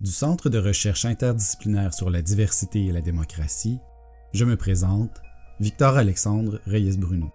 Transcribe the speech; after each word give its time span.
Du 0.00 0.10
Centre 0.10 0.48
de 0.48 0.58
recherche 0.58 1.04
interdisciplinaire 1.04 1.92
sur 1.92 2.08
la 2.08 2.22
diversité 2.22 2.86
et 2.86 2.90
la 2.90 3.02
démocratie, 3.02 3.78
je 4.32 4.46
me 4.46 4.56
présente, 4.56 5.20
Victor 5.60 5.98
Alexandre 5.98 6.58
Reyes-Bruno. 6.64 7.30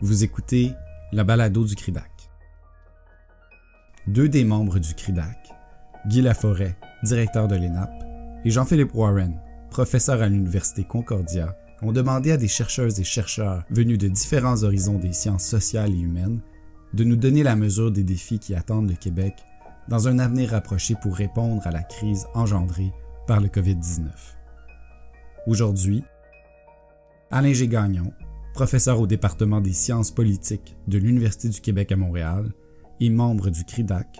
Vous 0.00 0.24
écoutez 0.24 0.72
la 1.12 1.22
balado 1.22 1.64
du 1.64 1.76
CRIDAC. 1.76 2.10
Deux 4.08 4.28
des 4.28 4.42
membres 4.42 4.80
du 4.80 4.96
CRIDAC, 4.96 5.38
Guy 6.08 6.22
Laforêt, 6.22 6.76
directeur 7.04 7.46
de 7.46 7.54
l'ENAP, 7.54 7.92
et 8.44 8.50
Jean-Philippe 8.50 8.92
Warren, 8.92 9.40
professeur 9.70 10.22
à 10.22 10.28
l'Université 10.28 10.82
Concordia, 10.82 11.56
ont 11.82 11.92
demandé 11.92 12.32
à 12.32 12.36
des 12.36 12.48
chercheuses 12.48 12.98
et 12.98 13.04
chercheurs 13.04 13.62
venus 13.70 13.98
de 13.98 14.08
différents 14.08 14.64
horizons 14.64 14.98
des 14.98 15.12
sciences 15.12 15.44
sociales 15.44 15.92
et 15.92 16.00
humaines 16.00 16.40
de 16.94 17.04
nous 17.04 17.16
donner 17.16 17.44
la 17.44 17.54
mesure 17.54 17.92
des 17.92 18.02
défis 18.02 18.40
qui 18.40 18.56
attendent 18.56 18.90
le 18.90 18.96
Québec 18.96 19.34
dans 19.88 20.08
un 20.08 20.18
avenir 20.18 20.50
rapproché 20.50 20.94
pour 21.00 21.14
répondre 21.14 21.66
à 21.66 21.70
la 21.70 21.82
crise 21.82 22.26
engendrée 22.34 22.92
par 23.26 23.40
le 23.40 23.48
COVID-19. 23.48 24.08
Aujourd'hui, 25.46 26.04
Alain 27.30 27.52
G. 27.52 27.68
Professeur 28.54 29.00
au 29.00 29.06
département 29.06 29.60
des 29.60 29.72
sciences 29.72 30.10
politiques 30.10 30.76
de 30.86 30.98
l'Université 30.98 31.48
du 31.48 31.60
Québec 31.60 31.90
à 31.90 31.96
Montréal 31.96 32.52
et 33.00 33.08
membre 33.08 33.48
du 33.48 33.64
CRIDAC, 33.64 34.18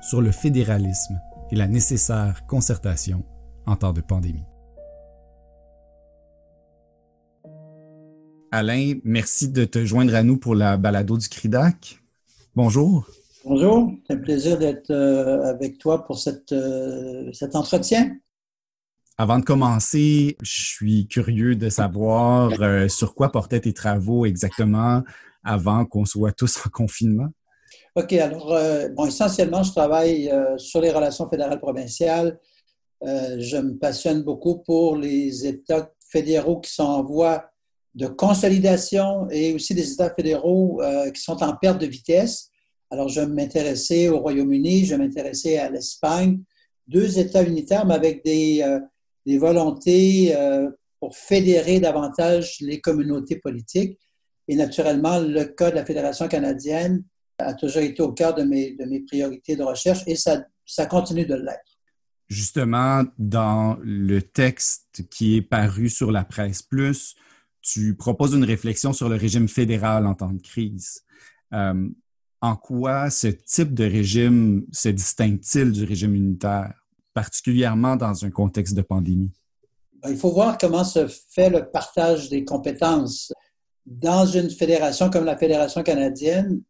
sur 0.00 0.22
le 0.22 0.32
fédéralisme 0.32 1.20
et 1.50 1.56
la 1.56 1.68
nécessaire 1.68 2.46
concertation 2.46 3.24
en 3.66 3.76
temps 3.76 3.92
de 3.92 4.00
pandémie. 4.00 4.46
Alain, 8.50 8.94
merci 9.04 9.48
de 9.48 9.64
te 9.64 9.84
joindre 9.84 10.14
à 10.14 10.22
nous 10.22 10.38
pour 10.38 10.54
la 10.54 10.76
balado 10.76 11.18
du 11.18 11.28
CRIDAC. 11.28 12.00
Bonjour. 12.54 13.06
Bonjour, 13.46 13.92
c'est 14.06 14.14
un 14.14 14.20
plaisir 14.20 14.56
d'être 14.56 14.90
euh, 14.90 15.42
avec 15.44 15.76
toi 15.76 16.06
pour 16.06 16.18
cette, 16.18 16.50
euh, 16.52 17.30
cet 17.34 17.54
entretien. 17.54 18.16
Avant 19.18 19.38
de 19.38 19.44
commencer, 19.44 20.38
je 20.40 20.62
suis 20.62 21.06
curieux 21.08 21.54
de 21.54 21.68
savoir 21.68 22.52
euh, 22.62 22.88
sur 22.88 23.14
quoi 23.14 23.30
portaient 23.30 23.60
tes 23.60 23.74
travaux 23.74 24.24
exactement 24.24 25.02
avant 25.44 25.84
qu'on 25.84 26.06
soit 26.06 26.32
tous 26.32 26.56
en 26.66 26.70
confinement? 26.70 27.28
OK, 27.96 28.14
alors, 28.14 28.58
bon, 28.96 29.06
essentiellement, 29.06 29.62
je 29.62 29.72
travaille 29.72 30.32
sur 30.56 30.80
les 30.80 30.90
relations 30.90 31.28
fédérales 31.28 31.60
provinciales. 31.60 32.40
je 33.02 33.58
me 33.58 33.76
passionne 33.78 34.22
beaucoup 34.22 34.62
pour 34.64 34.96
les 34.96 35.46
États 35.46 35.92
fédéraux 36.08 36.60
qui 36.60 36.72
sont 36.72 36.82
en 36.82 37.04
voie 37.04 37.44
de 37.94 38.06
consolidation 38.06 39.28
et 39.30 39.52
aussi 39.54 39.74
des 39.74 39.92
États 39.92 40.12
fédéraux 40.12 40.80
qui 41.14 41.20
sont 41.20 41.40
en 41.42 41.54
perte 41.54 41.80
de 41.80 41.86
vitesse. 41.86 42.50
Alors, 42.90 43.08
je 43.08 43.20
m'intéressais 43.20 44.08
au 44.08 44.20
Royaume-Uni, 44.20 44.84
je 44.84 44.94
m'intéressais 44.94 45.58
à 45.58 45.70
l'Espagne, 45.70 46.40
deux 46.86 47.18
États 47.18 47.42
unitaires, 47.42 47.86
mais 47.86 47.94
avec 47.94 48.24
des, 48.24 48.62
euh, 48.62 48.80
des 49.26 49.38
volontés 49.38 50.34
euh, 50.36 50.70
pour 51.00 51.16
fédérer 51.16 51.80
davantage 51.80 52.56
les 52.60 52.80
communautés 52.80 53.36
politiques. 53.36 53.98
Et 54.48 54.56
naturellement, 54.56 55.18
le 55.18 55.44
cas 55.44 55.70
de 55.70 55.76
la 55.76 55.84
Fédération 55.84 56.28
canadienne 56.28 57.04
a 57.38 57.54
toujours 57.54 57.82
été 57.82 58.02
au 58.02 58.12
cœur 58.12 58.34
de 58.34 58.42
mes, 58.42 58.72
de 58.72 58.84
mes 58.84 59.00
priorités 59.00 59.56
de 59.56 59.62
recherche 59.62 60.02
et 60.06 60.16
ça, 60.16 60.44
ça 60.64 60.86
continue 60.86 61.26
de 61.26 61.34
l'être. 61.34 61.78
Justement, 62.28 63.04
dans 63.18 63.78
le 63.82 64.22
texte 64.22 65.04
qui 65.10 65.36
est 65.36 65.42
paru 65.42 65.88
sur 65.88 66.10
la 66.10 66.24
presse 66.24 66.62
plus, 66.62 67.16
tu 67.60 67.96
proposes 67.96 68.34
une 68.34 68.44
réflexion 68.44 68.92
sur 68.92 69.08
le 69.08 69.16
régime 69.16 69.48
fédéral 69.48 70.06
en 70.06 70.14
temps 70.14 70.32
de 70.32 70.40
crise. 70.40 71.02
Euh, 71.52 71.88
en 72.44 72.56
quoi 72.56 73.08
ce 73.08 73.28
type 73.28 73.72
de 73.72 73.84
régime 73.84 74.66
se 74.70 74.90
distingue-t-il 74.90 75.72
du 75.72 75.84
régime 75.84 76.14
unitaire, 76.14 76.74
particulièrement 77.14 77.96
dans 77.96 78.22
un 78.22 78.30
contexte 78.30 78.74
de 78.74 78.82
pandémie? 78.82 79.32
Ben, 80.02 80.10
il 80.10 80.18
faut 80.18 80.30
voir 80.30 80.58
comment 80.58 80.84
se 80.84 81.06
fait 81.30 81.48
le 81.48 81.70
partage 81.70 82.28
des 82.28 82.44
compétences. 82.44 83.32
Dans 83.86 84.26
une 84.26 84.50
fédération 84.50 85.08
comme 85.08 85.24
la 85.24 85.38
Fédération 85.38 85.82
canadienne, 85.82 86.60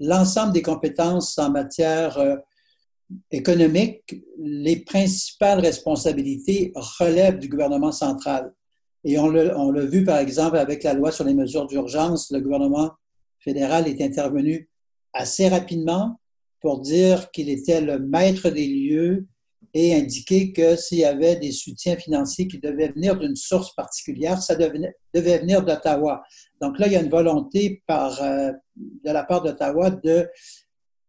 l'ensemble 0.00 0.52
des 0.52 0.60
compétences 0.60 1.38
en 1.38 1.50
matière 1.50 2.18
euh, 2.18 2.36
économique, 3.30 4.22
les 4.38 4.76
principales 4.76 5.60
responsabilités 5.60 6.72
relèvent 6.74 7.38
du 7.38 7.48
gouvernement 7.48 7.92
central. 7.92 8.52
Et 9.02 9.18
on 9.18 9.30
l'a 9.30 9.86
vu, 9.86 10.04
par 10.04 10.18
exemple, 10.18 10.58
avec 10.58 10.82
la 10.82 10.92
loi 10.92 11.10
sur 11.10 11.24
les 11.24 11.32
mesures 11.32 11.66
d'urgence, 11.66 12.30
le 12.30 12.40
gouvernement 12.40 12.90
fédéral 13.38 13.88
est 13.88 14.02
intervenu 14.02 14.68
assez 15.16 15.48
rapidement 15.48 16.20
pour 16.60 16.80
dire 16.80 17.30
qu'il 17.30 17.48
était 17.48 17.80
le 17.80 17.98
maître 17.98 18.50
des 18.50 18.66
lieux 18.66 19.26
et 19.74 19.94
indiquer 19.94 20.52
que 20.52 20.76
s'il 20.76 20.98
y 20.98 21.04
avait 21.04 21.36
des 21.36 21.52
soutiens 21.52 21.96
financiers 21.96 22.48
qui 22.48 22.58
devaient 22.58 22.88
venir 22.88 23.18
d'une 23.18 23.36
source 23.36 23.74
particulière, 23.74 24.40
ça 24.40 24.54
devait, 24.54 24.94
venir 25.12 25.62
d'Ottawa. 25.62 26.22
Donc 26.60 26.78
là, 26.78 26.86
il 26.86 26.94
y 26.94 26.96
a 26.96 27.02
une 27.02 27.10
volonté 27.10 27.82
par, 27.86 28.22
euh, 28.22 28.52
de 28.76 29.10
la 29.10 29.24
part 29.24 29.42
d'Ottawa 29.42 29.90
de 29.90 30.28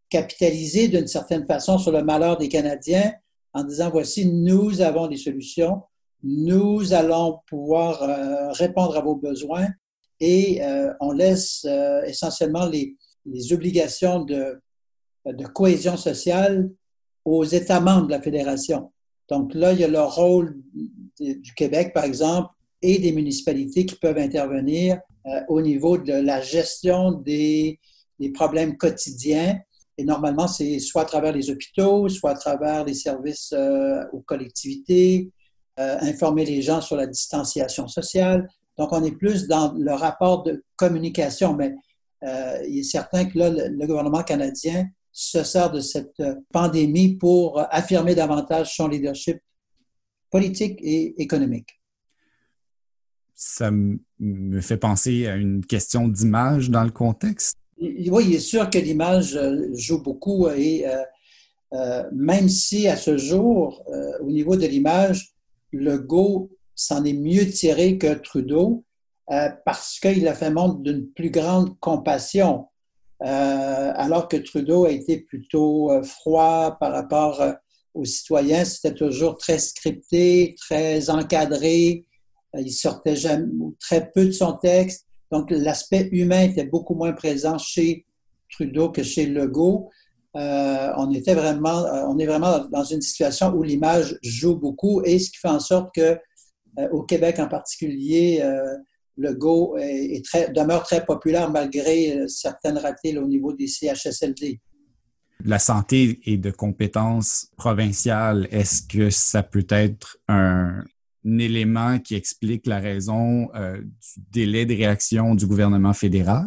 capitaliser 0.09 0.88
d'une 0.88 1.07
certaine 1.07 1.46
façon 1.46 1.78
sur 1.78 1.91
le 1.91 2.03
malheur 2.03 2.38
des 2.38 2.50
Canadiens 2.50 3.13
en 3.53 3.63
disant, 3.63 3.90
voici, 3.90 4.25
nous 4.25 4.81
avons 4.81 5.07
des 5.07 5.17
solutions, 5.17 5.81
nous 6.23 6.94
allons 6.94 7.40
pouvoir 7.47 8.03
euh, 8.03 8.51
répondre 8.51 8.97
à 8.97 9.01
vos 9.01 9.16
besoins 9.16 9.67
et 10.19 10.63
euh, 10.63 10.94
on 11.00 11.12
laisse 11.12 11.66
euh, 11.66 12.01
essentiellement 12.03 12.66
les, 12.66 12.96
obligations 13.52 14.24
de, 14.24 14.60
cohésion 15.54 15.98
sociale 15.98 16.70
aux 17.26 17.44
États 17.44 17.82
membres 17.82 18.08
de 18.08 18.12
la 18.12 18.22
Fédération. 18.22 18.92
Donc 19.30 19.54
là, 19.54 19.74
il 19.74 19.80
y 19.80 19.84
a 19.84 19.90
le 19.90 20.02
rôle 20.02 20.58
du 21.20 21.54
Québec, 21.56 21.94
par 21.94 22.06
exemple, 22.06 22.50
et 22.82 23.00
des 23.00 23.12
municipalités 23.12 23.86
qui 23.86 23.96
peuvent 23.96 24.18
intervenir 24.18 25.00
au 25.50 25.62
niveau 25.62 25.98
de 25.98 26.14
la 26.14 26.40
gestion 26.40 27.12
des, 27.12 27.80
problèmes 28.34 28.78
quotidiens. 28.78 29.59
Et 29.98 30.06
normalement, 30.06 30.48
c'est 30.48 30.80
soit 30.80 31.02
à 31.02 31.06
travers 31.06 31.34
les 31.34 31.50
hôpitaux, 31.50 32.08
soit 32.08 32.32
à 32.32 32.36
travers 32.36 32.86
les 32.86 32.94
services 32.94 33.54
aux 34.14 34.22
collectivités, 34.22 35.30
euh, 35.80 35.96
informer 36.02 36.44
les 36.44 36.64
gens 36.64 36.82
sur 36.82 36.96
la 36.96 37.06
distanciation 37.06 37.88
sociale. 37.88 38.50
Donc, 38.80 38.92
on 38.94 39.04
est 39.04 39.12
plus 39.12 39.48
dans 39.48 39.74
le 39.74 39.94
rapport 39.94 40.42
de 40.42 40.64
communication, 40.76 41.54
mais 41.54 41.76
euh, 42.23 42.63
il 42.67 42.79
est 42.79 42.83
certain 42.83 43.25
que 43.25 43.38
là, 43.38 43.50
le, 43.50 43.88
gouvernement 43.88 44.23
canadien 44.23 44.88
se 45.11 45.44
sert 45.44 45.72
de 45.72 45.79
cette 45.79 46.22
pandémie 46.51 47.16
pour 47.16 47.63
affirmer 47.72 48.16
davantage 48.16 48.75
son 48.75 48.88
leadership 48.88 49.39
politique 50.29 50.79
et 50.81 51.19
économique. 51.22 51.81
Ça 53.33 53.72
me 53.72 54.61
fait 54.61 54.78
penser 54.78 55.28
à 55.28 55.35
une 55.35 55.66
question 55.66 56.07
d'image 56.07 56.69
dans 56.69 56.83
le 56.83 56.91
contexte. 56.91 57.57
Oui, 57.79 58.25
il 58.28 58.35
est 58.35 58.39
sûr 58.39 58.69
que 58.69 58.79
l'image 58.79 59.35
euh, 59.35 59.67
joue 59.73 60.01
beaucoup 60.01 60.47
et 60.49 60.85
même 62.13 62.47
si 62.47 62.88
à 62.88 62.95
ce 62.95 63.17
jour, 63.17 63.84
au 64.22 64.31
niveau 64.31 64.55
de 64.55 64.66
l'image, 64.66 65.35
Legault 65.73 66.49
s'en 66.75 67.03
est 67.03 67.13
mieux 67.13 67.45
tiré 67.49 67.97
que 67.97 68.13
Trudeau 68.13 68.85
euh, 69.32 69.50
parce 69.66 70.00
qu'il 70.00 70.28
a 70.28 70.34
fait 70.34 70.50
montre 70.50 70.80
d'une 70.80 71.08
plus 71.12 71.30
grande 71.30 71.80
compassion, 71.80 72.68
euh, 73.24 73.92
alors 73.96 74.28
que 74.28 74.38
Trudeau 74.38 74.86
a 74.86 74.92
été 74.92 75.18
plutôt 75.22 75.92
euh, 75.92 76.04
froid 76.04 76.78
par 76.80 76.92
rapport 76.92 77.44
aux 77.94 78.06
citoyens. 78.06 78.66
C'était 78.66 78.94
toujours 78.94 79.38
très 79.38 79.60
scripté, 79.60 80.56
très 80.60 81.10
encadré. 81.10 82.06
il 82.58 82.72
sortait 82.72 83.16
jamais, 83.16 83.48
très 83.80 84.10
peu 84.12 84.26
de 84.26 84.32
son 84.32 84.54
texte. 84.54 85.06
Donc, 85.32 85.52
l'aspect 85.52 86.08
humain 86.12 86.44
était 86.44 86.66
beaucoup 86.66 86.96
moins 86.96 87.12
présent 87.14 87.58
chez 87.58 88.06
Trudeau 88.50 88.90
que 88.90 89.04
chez 89.04 89.26
Legault. 89.26 89.90
Euh, 90.38 90.92
on 90.98 91.12
était 91.12 91.34
vraiment, 91.34 91.86
euh, 91.86 92.06
on 92.08 92.20
est 92.20 92.26
vraiment 92.26 92.59
dans 92.68 92.84
une 92.84 93.02
situation 93.02 93.53
où 93.53 93.64
l'image 93.64 94.20
joue 94.22 94.56
beaucoup 94.56 95.02
et 95.03 95.18
ce 95.18 95.32
qui 95.32 95.38
fait 95.38 95.47
en 95.47 95.59
sorte 95.59 95.94
que 95.96 96.20
euh, 96.80 96.90
au 96.91 97.02
Québec 97.03 97.40
en 97.40 97.47
particulier, 97.47 98.44
le 99.17 99.34
Go 99.34 99.78
est, 99.78 100.23
très, 100.23 100.52
demeure 100.52 100.84
très 100.84 101.05
populaire 101.05 101.49
malgré 101.52 102.28
certaines 102.28 102.78
ratées 102.78 103.17
au 103.17 103.28
niveau 103.28 103.53
des 103.53 103.67
CHSLD. 103.67 104.59
La 105.46 105.59
santé 105.59 106.19
est 106.25 106.37
de 106.37 106.52
compétence 106.52 107.47
provinciale. 107.58 108.47
Est-ce 108.52 108.81
que 108.81 109.09
ça 109.09 109.43
peut 109.43 109.67
être 109.69 110.17
un, 110.28 110.84
élément 111.25 111.99
qui 111.99 112.16
explique 112.16 112.66
la 112.67 112.79
raison 112.79 113.49
du 113.53 114.23
délai 114.31 114.66
de 114.66 114.73
réaction 114.73 115.35
du 115.35 115.46
gouvernement 115.46 115.93
fédéral? 115.93 116.46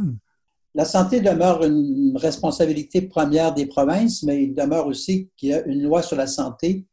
La 0.75 0.85
santé 0.85 1.21
demeure 1.21 1.65
une 1.65 2.17
responsabilité 2.17 3.03
première 3.03 3.53
des 3.53 3.67
provinces, 3.67 4.23
mais 4.23 4.45
il 4.45 4.55
demeure 4.55 4.87
aussi 4.87 5.29
qu'il 5.37 5.49
y 5.49 5.55
a 5.55 5.65
une 5.67 5.83
loi 5.83 6.03
sur 6.03 6.17
la 6.17 6.29
santé 6.29 6.87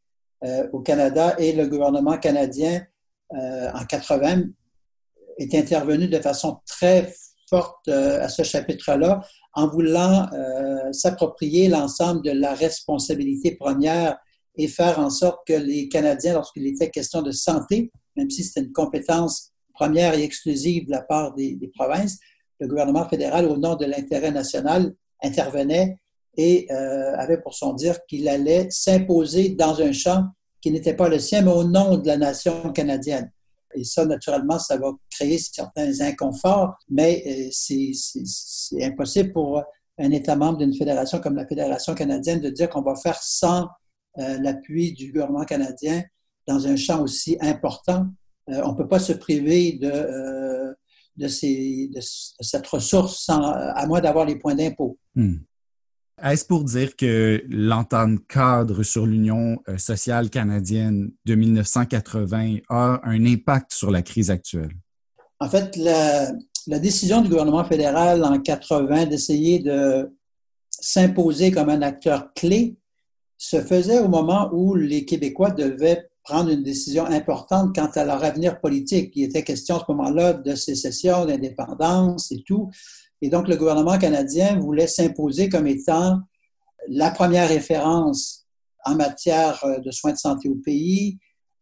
euh, 0.44 0.68
au 0.74 0.80
Canada 0.80 1.36
et 1.38 1.54
le 1.54 1.68
gouvernement 1.68 2.18
canadien 2.18 2.84
euh, 3.34 3.72
en 3.74 3.86
80 3.86 4.44
est 5.38 5.54
intervenu 5.56 6.08
de 6.08 6.20
façon 6.20 6.60
très 6.66 7.14
forte 7.50 7.88
euh, 7.88 8.24
à 8.24 8.30
ce 8.30 8.44
chapitre-là 8.44 9.22
en 9.54 9.68
voulant 9.68 10.28
s'approprier 10.92 11.68
l'ensemble 11.68 12.22
de 12.22 12.30
la 12.30 12.54
responsabilité 12.54 13.56
première 13.56 14.18
et 14.58 14.68
faire 14.68 15.00
en 15.00 15.10
sorte 15.10 15.40
que 15.48 15.54
les 15.54 15.88
Canadiens, 15.88 16.34
lorsqu'il 16.34 16.68
était 16.68 16.90
question 16.90 17.22
de 17.22 17.32
santé, 17.32 17.92
même 18.16 18.30
si 18.30 18.44
c'était 18.44 18.62
une 18.62 18.72
compétence 18.72 19.52
première 19.74 20.16
et 20.16 20.24
exclusive 20.24 20.88
de 20.88 20.92
la 20.92 21.02
part 21.02 21.34
des, 21.36 21.72
provinces, 21.76 22.18
le 22.60 22.68
gouvernement 22.68 23.08
fédéral, 23.08 23.46
au 23.46 23.58
nom 23.58 23.76
de 23.76 23.86
l'intérêt 23.86 24.32
national, 24.32 24.94
intervenait 25.24 25.98
et 26.36 26.68
euh, 26.72 27.16
avait 27.16 27.40
pour 27.40 27.54
son 27.54 27.74
dire 27.74 27.98
qu'il 28.08 28.28
allait 28.28 28.68
s'imposer 28.70 29.50
dans 29.50 29.80
un 29.82 29.92
champ 29.92 30.24
qui 30.62 30.72
n'était 30.72 30.96
pas 30.96 31.10
le 31.10 31.20
sien, 31.20 31.44
mais 31.44 31.52
au 31.52 31.64
nom 31.64 31.98
de 31.98 32.08
la 32.08 32.18
nation 32.18 32.72
canadienne. 32.74 33.32
Et 33.76 33.84
ça, 33.84 34.06
naturellement, 34.06 34.60
ça 34.60 34.78
va 34.78 34.92
créer 35.10 35.38
certains 35.38 36.02
inconforts, 36.02 36.78
mais 36.90 37.24
euh, 37.28 37.50
c'est 37.52 37.92
impossible 38.82 39.34
pour 39.34 39.64
un 39.98 40.12
État 40.12 40.36
membre 40.36 40.60
d'une 40.60 40.74
fédération 40.74 41.20
comme 41.20 41.36
la 41.36 41.48
Fédération 41.48 41.96
canadienne 41.96 42.40
de 42.40 42.50
dire 42.50 42.70
qu'on 42.70 42.82
va 42.82 42.96
faire 42.96 43.22
sans 43.22 43.68
euh, 44.20 44.38
l'appui 44.40 44.94
du 44.94 45.12
gouvernement 45.12 45.46
canadien 45.46 46.04
dans 46.48 46.68
un 46.68 46.76
champ 46.76 47.02
aussi 47.02 47.38
important. 47.42 48.08
Euh, 48.50 48.62
on 48.64 48.72
ne 48.72 48.78
peut 48.78 48.88
pas 48.88 49.00
se 49.00 49.14
priver 49.14 49.74
de, 49.74 50.76
cette 52.00 52.68
ressource 52.68 53.24
sans, 53.24 53.42
à 53.42 53.86
moins 53.88 54.02
d'avoir 54.02 54.26
les 54.26 54.38
points 54.38 54.56
d'impôt. 54.56 54.98
Hmm. 55.16 55.38
Est-ce 56.24 56.46
pour 56.46 56.64
dire 56.64 56.96
que 56.96 57.44
l'entente 57.48 58.26
cadre 58.28 58.82
sur 58.82 59.06
l'Union 59.06 59.62
euh, 59.70 59.78
sociale 59.78 60.32
canadienne 60.32 61.12
de 61.26 61.36
1980 61.36 62.58
a 62.70 63.00
un 63.04 63.26
impact 63.26 63.72
sur 63.74 63.92
la 63.92 64.02
crise 64.02 64.32
actuelle? 64.32 64.72
En 65.40 65.48
fait, 65.48 65.76
la, 65.76 66.32
décision 66.80 67.22
du 67.22 67.30
gouvernement 67.30 67.64
fédéral 67.64 68.24
en 68.26 68.40
80 68.40 69.06
d'essayer 69.06 69.60
de 69.60 70.12
s'imposer 70.72 71.52
comme 71.52 71.70
un 71.70 71.84
acteur 71.84 72.34
clé 72.34 72.78
se 73.38 73.62
faisait 73.62 74.00
au 74.00 74.08
moment 74.08 74.50
où 74.52 74.74
les 74.74 75.06
Québécois 75.06 75.52
devaient 75.52 76.10
prendre 76.24 76.50
une 76.50 76.64
décision 76.64 77.06
importante 77.06 77.76
quant 77.76 77.92
à 77.94 78.04
leur 78.04 78.24
avenir 78.24 78.60
politique. 78.60 79.14
Il 79.16 79.26
était 79.26 79.44
question 79.44 79.78
à 79.78 79.80
ce 79.80 79.92
moment-là 79.92 80.34
de 80.34 80.56
sécession, 80.56 81.26
d'indépendance 81.26 82.32
et 82.32 82.42
tout. 82.44 82.72
Et 83.22 83.30
donc, 83.30 83.48
le 83.48 83.56
gouvernement 83.56 83.98
canadien 83.98 84.60
voulait 84.60 84.88
s'imposer 84.88 85.50
comme 85.50 85.68
étant 85.68 86.20
la 86.88 87.12
première 87.12 87.50
référence 87.50 88.46
en 88.86 88.96
matière 88.96 89.64
euh, 89.66 89.80
de 89.80 89.92
soins 89.92 90.14
de 90.14 90.18
santé 90.18 90.50
au 90.50 90.56
pays. 90.56 91.18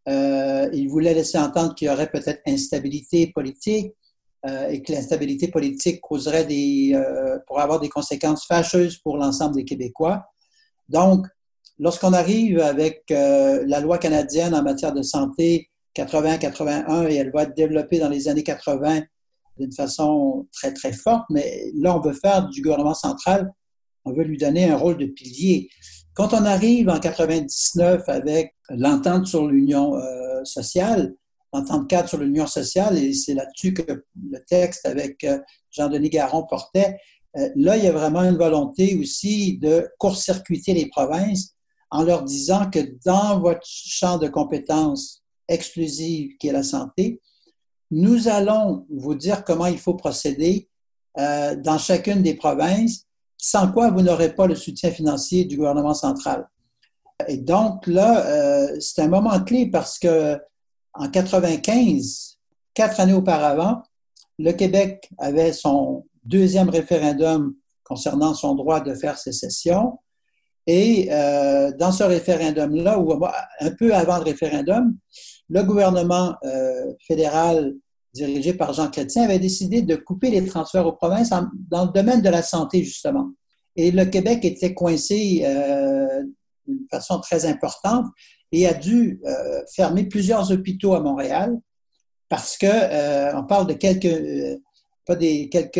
Euh, 0.08 0.68
il 0.72 0.88
voulait 0.88 1.14
laisser 1.14 1.38
entendre 1.38 1.74
qu'il 1.74 1.88
y 1.88 1.90
aurait 1.90 2.10
peut-être 2.10 2.40
instabilité 2.46 3.32
politique 3.34 3.92
euh, 4.46 4.68
et 4.68 4.80
que 4.80 4.92
l'instabilité 4.92 5.48
politique 5.48 6.00
causerait 6.00 6.44
des, 6.44 6.92
euh, 6.94 7.38
pourrait 7.46 7.64
avoir 7.64 7.80
des 7.80 7.88
conséquences 7.88 8.46
fâcheuses 8.46 8.98
pour 8.98 9.16
l'ensemble 9.16 9.56
des 9.56 9.64
Québécois. 9.64 10.26
Donc, 10.88 11.26
lorsqu'on 11.78 12.12
arrive 12.12 12.60
avec 12.60 13.04
la 13.10 13.80
loi 13.80 13.98
canadienne 13.98 14.54
en 14.54 14.62
matière 14.62 14.92
de 14.92 15.02
santé 15.02 15.68
80-81 15.96 17.10
et 17.10 17.16
elle 17.16 17.32
va 17.32 17.42
être 17.42 17.56
développée 17.56 17.98
dans 17.98 18.08
les 18.08 18.28
années 18.28 18.44
80 18.44 19.02
d'une 19.58 19.72
façon 19.72 20.46
très, 20.52 20.72
très 20.72 20.92
forte, 20.92 21.24
mais 21.30 21.70
là, 21.74 21.96
on 21.96 22.00
veut 22.00 22.12
faire 22.12 22.48
du 22.48 22.62
gouvernement 22.62 22.94
central, 22.94 23.52
on 24.04 24.12
veut 24.12 24.24
lui 24.24 24.38
donner 24.38 24.70
un 24.70 24.76
rôle 24.76 24.98
de 24.98 25.06
pilier. 25.06 25.68
Quand 26.14 26.32
on 26.32 26.44
arrive 26.44 26.88
en 26.88 26.98
99 26.98 28.02
avec 28.08 28.54
l'entente 28.70 29.26
sur 29.26 29.46
l'union 29.46 29.96
euh, 29.96 30.44
sociale, 30.44 31.14
l'entente 31.52 31.88
cadre 31.88 32.08
sur 32.08 32.18
l'union 32.18 32.46
sociale, 32.46 32.96
et 32.96 33.12
c'est 33.12 33.34
là-dessus 33.34 33.74
que 33.74 34.04
le 34.30 34.38
texte 34.48 34.86
avec 34.86 35.24
euh, 35.24 35.38
Jean-Denis 35.70 36.10
Garon 36.10 36.44
portait, 36.46 36.96
euh, 37.36 37.48
là, 37.56 37.76
il 37.76 37.84
y 37.84 37.88
a 37.88 37.92
vraiment 37.92 38.22
une 38.22 38.36
volonté 38.36 38.96
aussi 38.96 39.58
de 39.58 39.88
court-circuiter 39.98 40.72
les 40.72 40.88
provinces 40.88 41.54
en 41.90 42.02
leur 42.02 42.24
disant 42.24 42.70
que 42.70 42.80
dans 43.04 43.40
votre 43.40 43.66
champ 43.66 44.18
de 44.18 44.28
compétences 44.28 45.22
exclusive 45.48 46.36
qui 46.38 46.48
est 46.48 46.52
la 46.52 46.62
santé, 46.62 47.20
nous 47.90 48.28
allons 48.28 48.86
vous 48.90 49.14
dire 49.14 49.44
comment 49.44 49.66
il 49.66 49.78
faut 49.78 49.94
procéder 49.94 50.68
euh, 51.18 51.54
dans 51.56 51.78
chacune 51.78 52.22
des 52.22 52.34
provinces, 52.34 53.06
sans 53.38 53.70
quoi 53.70 53.90
vous 53.90 54.02
n'aurez 54.02 54.34
pas 54.34 54.46
le 54.46 54.54
soutien 54.54 54.90
financier 54.90 55.44
du 55.44 55.56
gouvernement 55.56 55.94
central. 55.94 56.48
Et 57.28 57.38
donc 57.38 57.86
là, 57.86 58.26
euh, 58.26 58.76
c'est 58.80 59.02
un 59.02 59.08
moment 59.08 59.40
clé 59.42 59.70
parce 59.70 59.98
que 59.98 60.38
en 60.92 61.08
95, 61.08 62.38
quatre 62.74 63.00
années 63.00 63.12
auparavant, 63.12 63.82
le 64.38 64.52
Québec 64.52 65.08
avait 65.18 65.52
son 65.52 66.06
deuxième 66.24 66.68
référendum 66.68 67.54
concernant 67.84 68.34
son 68.34 68.54
droit 68.54 68.80
de 68.80 68.94
faire 68.94 69.18
sécession. 69.18 69.98
Et 70.66 71.08
euh, 71.12 71.70
dans 71.78 71.92
ce 71.92 72.02
référendum-là, 72.02 72.98
ou 72.98 73.24
un 73.60 73.70
peu 73.78 73.94
avant 73.94 74.18
le 74.18 74.24
référendum, 74.24 74.96
le 75.48 75.62
gouvernement 75.62 76.34
euh, 76.44 76.92
fédéral 77.06 77.74
dirigé 78.14 78.54
par 78.54 78.72
Jean 78.72 78.90
Chrétien 78.90 79.24
avait 79.24 79.38
décidé 79.38 79.82
de 79.82 79.94
couper 79.94 80.30
les 80.30 80.44
transferts 80.44 80.86
aux 80.86 80.92
provinces 80.92 81.30
dans 81.70 81.84
le 81.84 81.92
domaine 81.92 82.22
de 82.22 82.28
la 82.30 82.42
santé, 82.42 82.82
justement. 82.82 83.30
Et 83.76 83.90
le 83.90 84.06
Québec 84.06 84.44
était 84.44 84.74
coincé 84.74 85.42
euh, 85.44 86.22
d'une 86.66 86.86
façon 86.90 87.20
très 87.20 87.44
importante 87.44 88.06
et 88.52 88.66
a 88.66 88.74
dû 88.74 89.20
euh, 89.26 89.62
fermer 89.74 90.04
plusieurs 90.04 90.50
hôpitaux 90.50 90.94
à 90.94 91.00
Montréal 91.00 91.58
parce 92.28 92.56
que 92.56 92.66
euh, 92.66 93.36
on 93.36 93.44
parle 93.44 93.66
de 93.66 93.74
quelques, 93.74 94.06
euh, 94.06 94.56
pas 95.04 95.14
des 95.14 95.48
quelques 95.48 95.76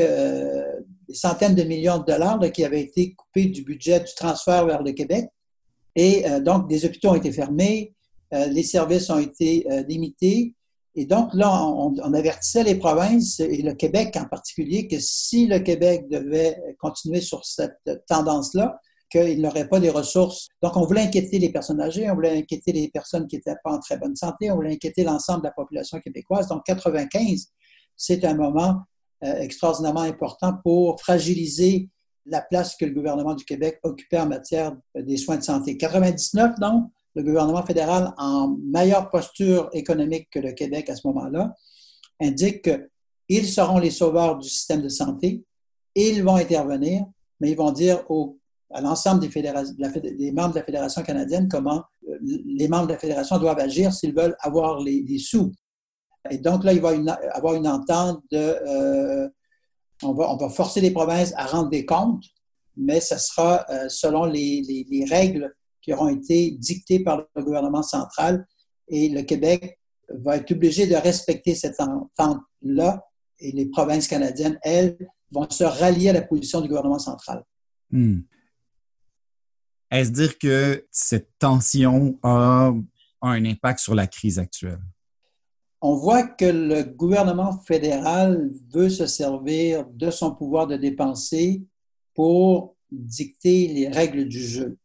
des 1.09 1.15
centaines 1.15 1.55
de 1.55 1.63
millions 1.63 1.99
de 1.99 2.05
dollars 2.05 2.41
qui 2.53 2.65
avaient 2.65 2.83
été 2.83 3.15
coupés 3.15 3.47
du 3.47 3.63
budget 3.63 4.01
du 4.01 4.13
transfert 4.15 4.67
vers 4.67 4.83
le 4.83 4.93
Québec. 4.93 5.27
Et 5.95 6.25
donc, 6.41 6.69
des 6.69 6.85
hôpitaux 6.85 7.11
ont 7.11 7.15
été 7.15 7.33
fermés, 7.33 7.95
euh, 7.95 7.96
les 8.33 8.63
services 8.63 9.11
ont 9.11 9.19
été 9.19 9.67
euh, 9.71 9.83
limités. 9.89 10.55
Et 10.95 11.05
donc, 11.05 11.35
là, 11.35 11.67
on, 11.67 11.95
avertissait 12.15 12.65
les 12.65 12.77
provinces 12.77 13.41
et 13.41 13.61
le 13.61 13.75
Québec 13.75 14.17
en 14.19 14.27
particulier 14.27 14.89
que 14.89 14.99
si 14.99 15.47
le 15.47 15.59
Québec 15.59 16.07
devait 16.09 16.59
continuer 16.79 17.21
sur 17.21 17.45
cette 17.45 17.79
tendance-là, 18.09 18.81
qu'il 19.11 19.41
n'aurait 19.41 19.69
pas 19.69 19.79
les 19.79 19.91
ressources. 19.91 20.49
Donc, 20.63 20.77
on 20.77 20.87
voulait 20.87 21.03
inquiéter 21.03 21.39
les 21.39 21.51
personnes 21.51 21.81
âgées, 21.81 22.11
on 22.11 22.15
voulait 22.15 22.39
inquiéter 22.39 22.73
les 22.73 22.89
personnes 22.89 23.27
qui 23.27 23.37
n'étaient 23.37 23.55
pas 23.63 23.73
en 23.73 23.79
très 23.79 23.99
bonne 23.99 24.17
santé, 24.17 24.51
on 24.51 24.57
voulait 24.57 24.73
inquiéter 24.73 25.05
l'ensemble 25.05 25.43
de 25.43 25.49
la 25.49 25.53
population 25.53 26.01
québécoise. 26.01 26.49
Donc, 26.49 26.63
95, 26.65 27.49
c'est 27.97 28.25
un 28.25 28.35
moment 28.35 28.81
euh, 29.25 29.41
extraordinairement 29.41 30.01
important 30.01 30.55
pour 30.65 31.01
fragiliser 31.01 31.89
la 32.27 32.41
place 32.41 32.75
que 32.77 32.85
le 32.85 32.93
gouvernement 32.93 33.35
du 33.35 33.45
Québec 33.45 33.79
occupait 33.83 34.19
en 34.19 34.27
matière 34.27 34.77
des 34.95 35.17
soins 35.17 35.37
de 35.37 35.45
santé. 35.45 35.77
99, 35.77 36.59
donc, 36.59 36.91
le 37.17 37.23
gouvernement 37.23 37.65
fédéral, 37.65 38.13
en 38.19 38.57
meilleure 38.63 39.11
posture 39.11 39.71
économique 39.73 40.29
que 40.31 40.39
le 40.39 40.53
Québec 40.53 40.91
à 40.91 40.97
ce 40.97 41.07
moment-là, 41.07 41.55
indique 42.21 42.69
qu'ils 43.27 43.49
seront 43.49 43.79
les 43.79 43.91
sauveurs 43.91 44.37
du 44.37 44.49
système 44.49 44.83
de 44.83 44.91
santé, 44.91 45.43
ils 45.95 46.23
vont 46.23 46.37
intervenir, 46.37 47.07
mais 47.41 47.51
ils 47.51 47.57
vont 47.57 47.73
dire 47.73 48.05
à 48.71 48.81
l'ensemble 48.83 49.21
des, 49.21 50.33
membres 50.33 50.53
de 50.53 50.59
la 50.59 50.65
Fédération 50.65 51.03
canadienne 51.03 51.49
comment 51.49 51.83
euh, 52.09 52.19
les 52.21 52.69
membres 52.69 52.89
de 52.89 52.93
la 52.93 52.99
Fédération 52.99 53.39
doivent 53.39 53.61
agir 53.61 53.93
s'ils 53.95 54.15
veulent 54.15 54.37
avoir 54.41 54.81
les, 54.81 55.19
sous. 55.19 55.53
Et 56.31 56.37
donc 56.37 56.65
là, 56.65 56.75
il 56.75 56.83
va 56.83 56.95
y 56.95 57.09
avoir 57.33 57.55
une 57.55 57.67
entente 57.67 58.23
de... 58.31 58.39
Euh, 58.39 59.29
on, 60.03 60.13
va, 60.13 60.51
forcer 60.51 60.83
les 60.83 60.91
provinces 60.91 61.33
à 61.37 61.47
rendre 61.47 61.71
des 61.71 61.87
comptes, 61.87 62.25
mais 62.77 63.01
ce 63.01 63.17
sera 63.17 63.65
euh, 63.71 63.89
selon 63.89 64.27
les, 64.27 65.07
règles 65.09 65.55
qui 65.87 65.93
auront 65.93 66.09
été 66.09 66.51
dictées 66.51 66.99
par 66.99 67.23
le 67.37 67.45
gouvernement 67.45 67.85
central 67.85 68.45
et 68.89 69.09
le 69.09 69.23
Québec 69.23 69.79
va 70.09 70.37
être 70.37 70.51
obligé 70.51 70.89
de 70.89 70.97
respecter 70.97 71.55
cette 71.55 71.79
entente-là 71.79 73.07
et 73.39 73.53
les 73.53 73.67
provinces 73.67 74.09
canadiennes, 74.09 74.59
elles, 74.63 74.99
vont 75.31 75.49
se 75.49 75.65
rallier 75.65 76.11
à 76.11 76.13
la 76.13 76.23
position 76.23 76.61
du 76.61 76.69
gouvernement 76.69 76.99
central. 76.99 77.45
Hmm. 77.91 78.21
Est-ce 79.91 80.11
dire 80.11 80.39
que 80.39 80.87
cette 80.91 81.31
tension 81.39 82.19
a, 82.23 82.73
un 83.23 83.45
impact 83.45 83.79
sur 83.81 83.95
la 83.95 84.09
crise 84.09 84.39
actuelle? 84.41 84.81
On 85.81 85.95
voit 85.95 86.25
que 86.25 86.47
le 86.47 86.83
gouvernement 86.83 87.61
fédéral 87.61 88.51
veut 88.73 88.89
se 88.89 89.07
servir 89.07 89.87
de 89.87 90.11
son 90.11 90.35
pouvoir 90.35 90.67
de 90.67 90.77
dépenser 90.77 91.63
pour 92.15 92.77
dicter 92.91 93.69
les 93.69 93.89
règles 93.89 94.27
du 94.27 94.41
jeu. 94.41 94.79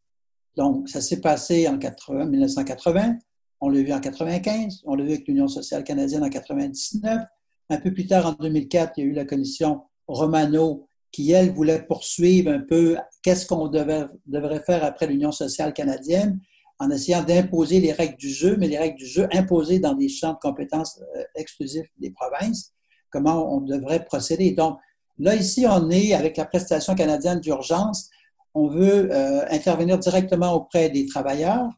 Donc, 0.56 0.88
ça 0.88 1.00
s'est 1.00 1.20
passé 1.20 1.66
en 1.68 1.78
80, 1.78 2.26
1980, 2.26 3.16
on 3.60 3.68
l'a 3.68 3.80
vu 3.80 3.92
en 3.92 4.00
95, 4.00 4.82
on 4.84 4.94
l'a 4.94 5.04
vu 5.04 5.10
avec 5.12 5.28
l'Union 5.28 5.48
sociale 5.48 5.84
canadienne 5.84 6.24
en 6.24 6.28
99. 6.28 7.22
Un 7.70 7.76
peu 7.78 7.92
plus 7.92 8.06
tard, 8.06 8.26
en 8.26 8.32
2004, 8.32 8.94
il 8.96 9.04
y 9.04 9.06
a 9.06 9.10
eu 9.10 9.12
la 9.12 9.24
commission 9.24 9.82
Romano 10.08 10.88
qui, 11.12 11.30
elle, 11.30 11.52
voulait 11.52 11.82
poursuivre 11.82 12.50
un 12.50 12.60
peu 12.60 12.96
qu'est-ce 13.22 13.46
qu'on 13.46 13.68
devrait 13.68 14.62
faire 14.66 14.84
après 14.84 15.06
l'Union 15.06 15.30
sociale 15.30 15.72
canadienne 15.72 16.40
en 16.78 16.90
essayant 16.90 17.22
d'imposer 17.22 17.80
les 17.80 17.92
règles 17.92 18.16
du 18.16 18.28
jeu, 18.28 18.56
mais 18.56 18.66
les 18.66 18.78
règles 18.78 18.98
du 18.98 19.06
jeu 19.06 19.28
imposées 19.32 19.78
dans 19.78 19.94
des 19.94 20.08
champs 20.08 20.32
de 20.32 20.38
compétences 20.38 21.00
euh, 21.16 21.22
exclusifs 21.36 21.86
des 21.98 22.10
provinces, 22.10 22.72
comment 23.10 23.54
on 23.54 23.60
devrait 23.60 24.04
procéder. 24.04 24.50
Donc, 24.52 24.78
là, 25.18 25.36
ici, 25.36 25.64
on 25.68 25.90
est 25.90 26.14
avec 26.14 26.36
la 26.36 26.46
prestation 26.46 26.96
canadienne 26.96 27.38
d'urgence 27.38 28.10
on 28.54 28.68
veut 28.68 29.12
euh, 29.12 29.44
intervenir 29.50 29.98
directement 29.98 30.52
auprès 30.52 30.90
des 30.90 31.06
travailleurs 31.06 31.68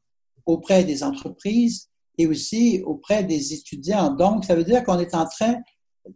auprès 0.47 0.85
des 0.85 1.03
entreprises 1.03 1.89
et 2.19 2.27
aussi 2.27 2.83
auprès 2.85 3.25
des 3.25 3.55
étudiants. 3.55 4.11
Donc, 4.11 4.45
ça 4.45 4.55
veut 4.55 4.65
dire 4.65 4.85
qu'on 4.85 4.99
est 4.99 5.15
en 5.15 5.27
train 5.27 5.57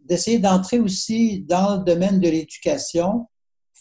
d'essayer 0.05 0.39
d'entrer 0.39 0.79
aussi 0.79 1.41
dans 1.41 1.77
le 1.77 1.83
domaine 1.83 2.19
de 2.19 2.29
l'éducation, 2.29 3.27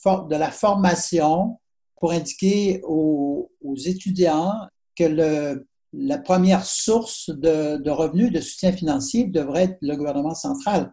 de 0.04 0.36
la 0.36 0.50
formation, 0.50 1.58
pour 2.00 2.12
indiquer 2.12 2.80
aux, 2.84 3.50
étudiants 3.84 4.54
que 4.96 5.04
le, 5.04 5.68
la 5.92 6.18
première 6.18 6.64
source 6.64 7.28
de, 7.28 7.76
de, 7.76 7.90
revenus, 7.90 8.32
de 8.32 8.40
soutien 8.40 8.72
financier 8.72 9.26
devrait 9.26 9.64
être 9.64 9.78
le 9.82 9.96
gouvernement 9.96 10.34
central. 10.34 10.92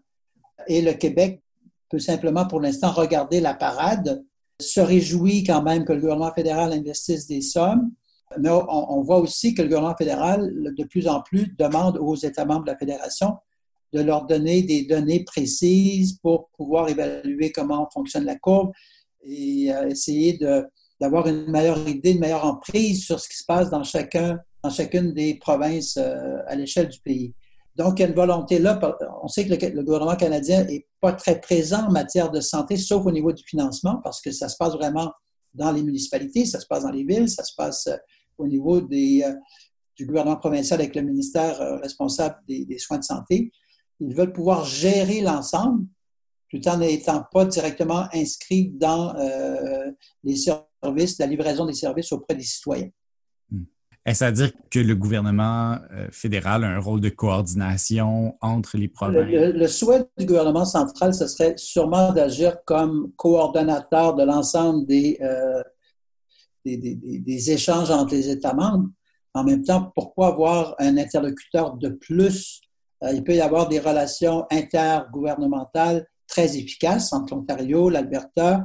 Et 0.68 0.82
le 0.82 0.94
Québec 0.94 1.42
peut 1.90 2.00
simplement 2.00 2.46
pour 2.46 2.60
l'instant 2.60 2.92
regarder 2.92 3.40
la 3.40 3.54
parade, 3.54 4.24
se 4.62 4.80
réjouit 4.80 5.44
quand 5.44 5.62
même 5.62 5.86
que 5.86 5.94
le 5.94 6.02
gouvernement 6.02 6.34
fédéral 6.34 6.74
investisse 6.74 7.28
des 7.28 7.42
sommes, 7.42 7.92
mais 8.40 8.50
on, 8.50 9.02
voit 9.02 9.20
aussi 9.20 9.54
que 9.54 9.62
le 9.62 9.68
gouvernement 9.68 9.96
fédéral, 9.96 10.52
de 10.76 10.84
plus 10.86 11.08
en 11.08 11.22
plus, 11.22 11.54
demande 11.58 11.98
aux 11.98 12.16
États 12.16 12.46
membres 12.46 12.66
de 12.66 12.72
la 12.72 12.78
fédération 12.78 13.38
de 13.94 14.02
leur 14.02 14.26
donner 14.26 14.62
des 14.62 14.84
données 14.84 15.24
précises 15.24 16.14
pour 16.22 16.50
pouvoir 16.50 16.90
évaluer 16.90 17.52
comment 17.52 17.88
fonctionne 17.94 18.26
la 18.26 18.36
courbe 18.36 18.72
et 19.24 19.74
euh, 19.74 19.88
essayer 19.88 20.38
d'avoir 21.00 21.28
une 21.28 21.50
meilleure 21.50 21.88
idée, 21.88 22.12
une 22.12 22.20
meilleure 22.20 22.46
emprise 22.46 23.06
sur 23.06 23.20
ce 23.20 23.30
qui 23.30 23.38
se 23.38 23.46
passe 23.46 23.70
dans, 23.70 23.84
chacun, 23.84 24.40
dans 24.64 24.70
chacune 24.70 25.14
des 25.14 25.36
provinces 25.36 25.98
euh, 25.98 26.38
à 26.48 26.56
l'échelle 26.56 26.90
du 26.90 27.00
pays. 27.00 27.34
Donc, 27.76 28.00
il 28.00 28.14
volonté 28.14 28.60
là. 28.60 28.80
On 29.22 29.28
sait 29.28 29.46
que 29.46 29.54
le, 29.54 29.84
gouvernement 29.84 30.16
canadien 30.16 30.64
n'est 30.64 30.88
pas 31.02 31.12
très 31.12 31.42
présent 31.42 31.88
en 31.88 31.92
matière 31.92 32.32
de 32.32 32.40
santé, 32.40 32.78
sauf 32.78 33.06
au 33.06 33.12
niveau 33.12 33.34
du 33.34 33.44
financement, 33.44 34.00
parce 34.04 34.22
que 34.22 34.32
ça 34.32 34.48
se 34.48 34.56
passe 34.56 34.74
vraiment 34.74 35.12
dans 35.54 35.72
les 35.72 35.84
municipalités, 35.84 36.46
ça 36.46 36.60
se 36.60 36.68
passe 36.68 36.84
dans 36.84 36.92
les 36.92 37.04
villes, 37.04 37.30
ça 37.30 37.44
se 37.44 37.54
passe 37.56 37.88
euh, 37.88 37.98
au 38.38 38.48
niveau 38.48 38.78
euh, 38.78 39.34
du 39.98 40.06
gouvernement 40.06 40.38
provincial 40.38 40.80
avec 40.80 40.96
le 40.96 41.02
ministère 41.02 41.62
euh, 41.62 41.78
responsable 41.78 42.38
des, 42.48 42.78
soins 42.78 43.00
de 43.00 43.04
santé. 43.04 43.52
Ils 44.00 44.14
veulent 44.14 44.34
pouvoir 44.34 44.66
gérer 44.66 45.22
l'ensemble 45.22 45.86
tout 46.50 46.66
en 46.68 46.78
n'étant 46.78 47.26
pas 47.32 47.46
directement 47.46 48.08
inscrits 48.14 48.70
dans 48.70 49.14
les 50.24 50.36
services, 50.36 51.18
la 51.18 51.26
livraison 51.26 51.66
des 51.66 51.74
services 51.74 52.12
auprès 52.12 52.36
des 52.36 52.44
citoyens. 52.44 52.90
Est-ce 54.06 54.24
à 54.24 54.32
dire 54.32 54.52
que 54.70 54.78
le 54.78 54.96
gouvernement 54.96 55.80
euh, 55.92 56.08
fédéral 56.12 56.64
a 56.64 56.68
un 56.68 56.80
rôle 56.80 57.02
de 57.02 57.10
coordination 57.10 58.38
entre 58.40 58.78
les 58.78 58.88
provinces? 58.88 59.26
Le, 59.28 59.68
souhait 59.68 60.06
du 60.18 60.28
gouvernement 60.28 60.66
central, 60.66 61.14
ce 61.14 61.26
serait 61.26 61.56
sûrement 61.58 62.14
d'agir 62.14 62.58
comme 62.66 63.12
coordonnateur 63.16 64.14
de 64.14 64.24
l'ensemble 64.24 64.86
des, 64.86 65.18
euh, 65.22 65.64
des, 66.66 67.52
échanges 67.52 67.90
entre 67.90 68.14
les 68.14 68.30
États 68.30 68.54
membres. 68.54 68.90
En 69.34 69.44
même 69.44 69.64
temps, 69.64 69.92
pourquoi 69.96 70.28
avoir 70.28 70.76
un 70.78 70.98
interlocuteur 70.98 71.76
de 71.76 71.90
plus? 71.90 72.62
Euh, 73.04 73.12
il 73.12 73.24
peut 73.24 73.34
y 73.34 73.42
avoir 73.42 73.68
des 73.68 73.80
relations 73.80 74.46
intergouvernementales 74.52 76.06
très 76.28 76.58
efficaces 76.58 77.12
entre 77.12 77.34
l'Ontario, 77.34 77.90
l'Alberta, 77.90 78.64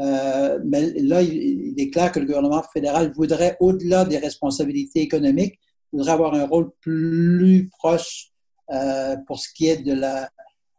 euh, 0.00 0.58
mais 0.64 0.92
là, 1.00 1.22
il, 1.22 1.74
est 1.76 1.90
clair 1.90 2.10
que 2.10 2.18
le 2.18 2.26
gouvernement 2.26 2.62
fédéral 2.72 3.12
voudrait, 3.14 3.56
au-delà 3.60 4.04
des 4.04 4.18
responsabilités 4.18 5.00
économiques, 5.00 5.58
voudrait 5.92 6.12
avoir 6.12 6.34
un 6.34 6.46
rôle 6.46 6.72
plus 6.80 7.68
proche 7.78 8.32
euh, 8.72 9.16
pour 9.26 9.38
ce 9.38 9.48
qui 9.54 9.66
est 9.66 9.82
de 9.82 9.92
la, 9.92 10.28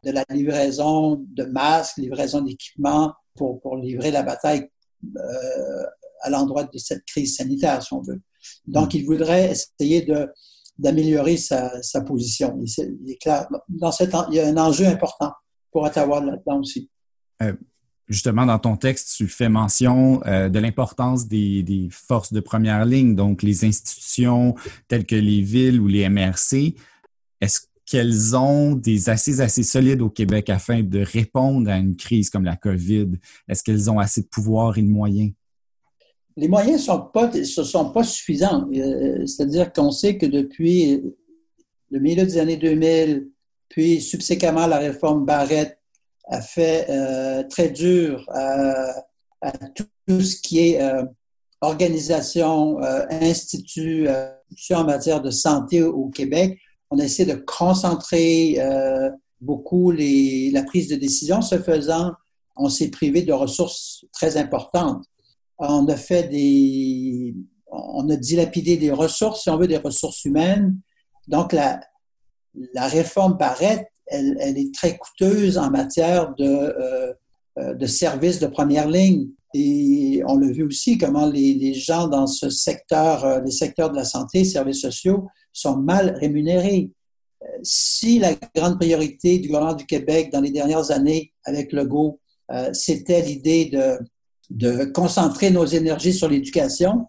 de 0.04 0.10
la 0.10 0.24
livraison 0.30 1.24
de 1.28 1.44
masques, 1.44 1.96
livraison 1.96 2.42
d'équipements 2.42 3.14
pour, 3.34 3.60
pour 3.60 3.76
livrer 3.76 4.10
la 4.10 4.22
bataille 4.22 4.68
euh, 5.16 5.84
à 6.22 6.30
l'endroit 6.30 6.64
de 6.64 6.78
cette 6.78 7.04
crise 7.04 7.36
sanitaire, 7.36 7.82
si 7.82 7.92
on 7.94 8.02
veut. 8.02 8.20
Donc, 8.66 8.94
il 8.94 9.06
voudrait 9.06 9.52
essayer 9.52 10.02
de, 10.02 10.28
d'améliorer 10.78 11.38
sa, 11.38 11.82
sa 11.82 12.02
position. 12.02 12.58
Il, 12.60 13.10
est 13.10 13.20
clair. 13.20 13.48
Dans 13.68 13.92
cette, 13.92 14.14
il 14.28 14.34
y 14.34 14.40
a 14.40 14.46
un 14.46 14.56
enjeu 14.58 14.86
important 14.86 15.32
pour 15.70 15.84
Ottawa 15.84 16.20
là-dedans 16.20 16.60
aussi 16.60 16.90
justement, 18.08 18.46
dans 18.46 18.58
ton 18.58 18.76
texte, 18.76 19.14
tu 19.16 19.26
fais 19.26 19.48
mention 19.48 20.22
euh, 20.26 20.48
de 20.48 20.58
l'importance 20.58 21.26
des, 21.26 21.88
forces 21.90 22.32
de 22.32 22.40
première 22.40 22.84
ligne, 22.84 23.14
donc 23.14 23.42
les 23.42 23.64
institutions 23.64 24.54
telles 24.88 25.06
que 25.06 25.16
les 25.16 25.42
villes 25.42 25.80
ou 25.80 25.88
les 25.88 26.08
MRC. 26.08 26.74
Est-ce 27.40 27.62
qu'elles 27.84 28.36
ont 28.36 28.74
des 28.74 29.08
assises 29.08 29.40
assez 29.40 29.62
solides 29.62 30.02
au 30.02 30.10
Québec 30.10 30.50
afin 30.50 30.82
de 30.82 31.00
répondre 31.00 31.70
à 31.70 31.76
une 31.76 31.96
crise 31.96 32.30
comme 32.30 32.44
la 32.44 32.56
COVID? 32.56 33.12
Est-ce 33.48 33.62
qu'elles 33.62 33.90
ont 33.90 33.98
assez 33.98 34.22
de 34.22 34.26
pouvoir 34.26 34.76
et 34.78 34.82
de 34.82 34.88
moyens? 34.88 35.32
Les 36.36 36.48
moyens 36.48 36.80
ne 36.80 36.84
sont 37.56 37.84
pas, 37.92 38.04
suffisants. 38.04 38.68
Euh, 38.72 39.26
c'est-à-dire 39.26 39.72
qu'on 39.72 39.90
sait 39.90 40.18
que 40.18 40.26
depuis 40.26 41.02
le 41.90 41.98
milieu 41.98 42.24
des 42.24 42.38
années 42.38 42.56
2000, 42.56 43.28
puis 43.68 44.00
subséquemment 44.00 44.66
la 44.66 44.78
réforme 44.78 45.24
Barrette, 45.24 45.78
a 46.28 46.40
fait 46.40 46.86
euh, 46.88 47.42
très 47.48 47.70
dur 47.70 48.24
à, 48.30 48.92
tout 50.06 50.20
ce 50.20 50.40
qui 50.40 50.58
est 50.60 50.82
euh, 50.82 51.04
organisation, 51.60 52.82
euh, 52.82 53.04
institut, 53.10 54.08
en 54.70 54.84
matière 54.84 55.20
de 55.20 55.30
santé 55.30 55.82
au 55.82 56.08
Québec. 56.08 56.58
On 56.90 56.98
a 56.98 57.04
essayé 57.04 57.32
de 57.32 57.38
concentrer 57.38 58.58
beaucoup 59.40 59.90
les, 59.90 60.50
la 60.52 60.62
prise 60.62 60.88
de 60.88 60.96
décision. 60.96 61.42
Ce 61.42 61.58
faisant, 61.58 62.12
on 62.56 62.68
s'est 62.68 62.90
privé 62.90 63.22
de 63.22 63.32
ressources 63.32 64.04
très 64.12 64.36
importantes. 64.36 65.04
On 65.58 65.86
a 65.88 65.96
fait 65.96 66.28
des, 66.28 67.34
on 67.70 68.08
a 68.08 68.16
dilapidé 68.16 68.76
des 68.76 68.92
ressources, 68.92 69.42
si 69.42 69.50
on 69.50 69.58
veut, 69.58 69.66
des 69.68 69.78
ressources 69.78 70.24
humaines. 70.24 70.78
Donc, 71.26 71.52
la, 71.52 71.80
la 72.72 72.86
réforme 72.86 73.36
paraît 73.36 73.90
elle, 74.06 74.58
est 74.58 74.74
très 74.74 74.96
coûteuse 74.96 75.58
en 75.58 75.70
matière 75.70 76.34
de, 76.36 76.44
euh, 76.44 77.12
euh, 77.58 77.74
de 77.74 77.86
services 77.86 78.38
de 78.38 78.46
première 78.46 78.88
ligne. 78.88 79.28
Et 79.54 80.22
on 80.26 80.36
l'a 80.38 80.48
vu 80.48 80.64
aussi 80.64 80.98
comment 80.98 81.26
les, 81.26 81.54
les, 81.54 81.74
gens 81.74 82.08
dans 82.08 82.26
ce 82.26 82.50
secteur, 82.50 83.24
euh, 83.24 83.40
les 83.40 83.50
secteurs 83.50 83.90
de 83.90 83.96
la 83.96 84.04
santé, 84.04 84.44
services 84.44 84.82
sociaux, 84.82 85.26
sont 85.52 85.76
mal 85.76 86.16
rémunérés. 86.20 86.90
Si 87.62 88.18
la 88.18 88.34
grande 88.54 88.78
priorité 88.78 89.38
du 89.38 89.48
gouvernement 89.48 89.74
du 89.74 89.86
Québec 89.86 90.30
dans 90.32 90.40
les 90.40 90.50
dernières 90.50 90.90
années 90.90 91.32
avec 91.44 91.72
le 91.72 91.84
GO, 91.84 92.18
c'était 92.72 93.22
l'idée 93.22 93.66
de, 93.66 93.98
de 94.50 94.84
concentrer 94.86 95.50
nos 95.50 95.64
énergies 95.64 96.12
sur 96.12 96.28
l'éducation, 96.28 97.06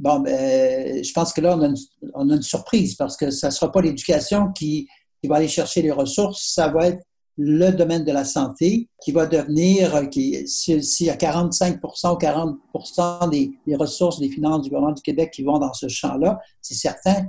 bon, 0.00 0.20
ben, 0.20 1.04
je 1.04 1.12
pense 1.12 1.32
que 1.32 1.40
là, 1.40 1.56
on 1.56 1.62
a, 1.62 1.66
une, 1.66 1.76
on 2.14 2.30
a 2.30 2.34
une 2.34 2.42
surprise 2.42 2.96
parce 2.96 3.16
que 3.16 3.30
ça 3.30 3.48
ne 3.48 3.52
sera 3.52 3.70
pas 3.70 3.80
l'éducation 3.80 4.50
qui, 4.52 4.88
qui 5.20 5.28
va 5.28 5.36
aller 5.36 5.48
chercher 5.48 5.82
les 5.82 5.90
ressources, 5.90 6.52
ça 6.54 6.68
va 6.68 6.88
être 6.88 7.02
le 7.36 7.70
domaine 7.70 8.04
de 8.04 8.12
la 8.12 8.24
santé 8.24 8.88
qui 9.02 9.12
va 9.12 9.26
devenir, 9.26 9.94
euh, 9.94 10.04
qui, 10.06 10.46
s'il 10.46 11.06
y 11.06 11.10
a 11.10 11.16
45% 11.16 12.12
ou 12.12 12.16
40 12.16 13.30
des, 13.30 13.50
des, 13.66 13.76
ressources 13.76 14.20
des 14.20 14.28
finances 14.28 14.62
du 14.62 14.68
gouvernement 14.68 14.92
du 14.92 15.02
Québec 15.02 15.30
qui 15.32 15.42
vont 15.42 15.58
dans 15.58 15.72
ce 15.72 15.88
champ-là, 15.88 16.38
c'est 16.60 16.74
certain 16.74 17.26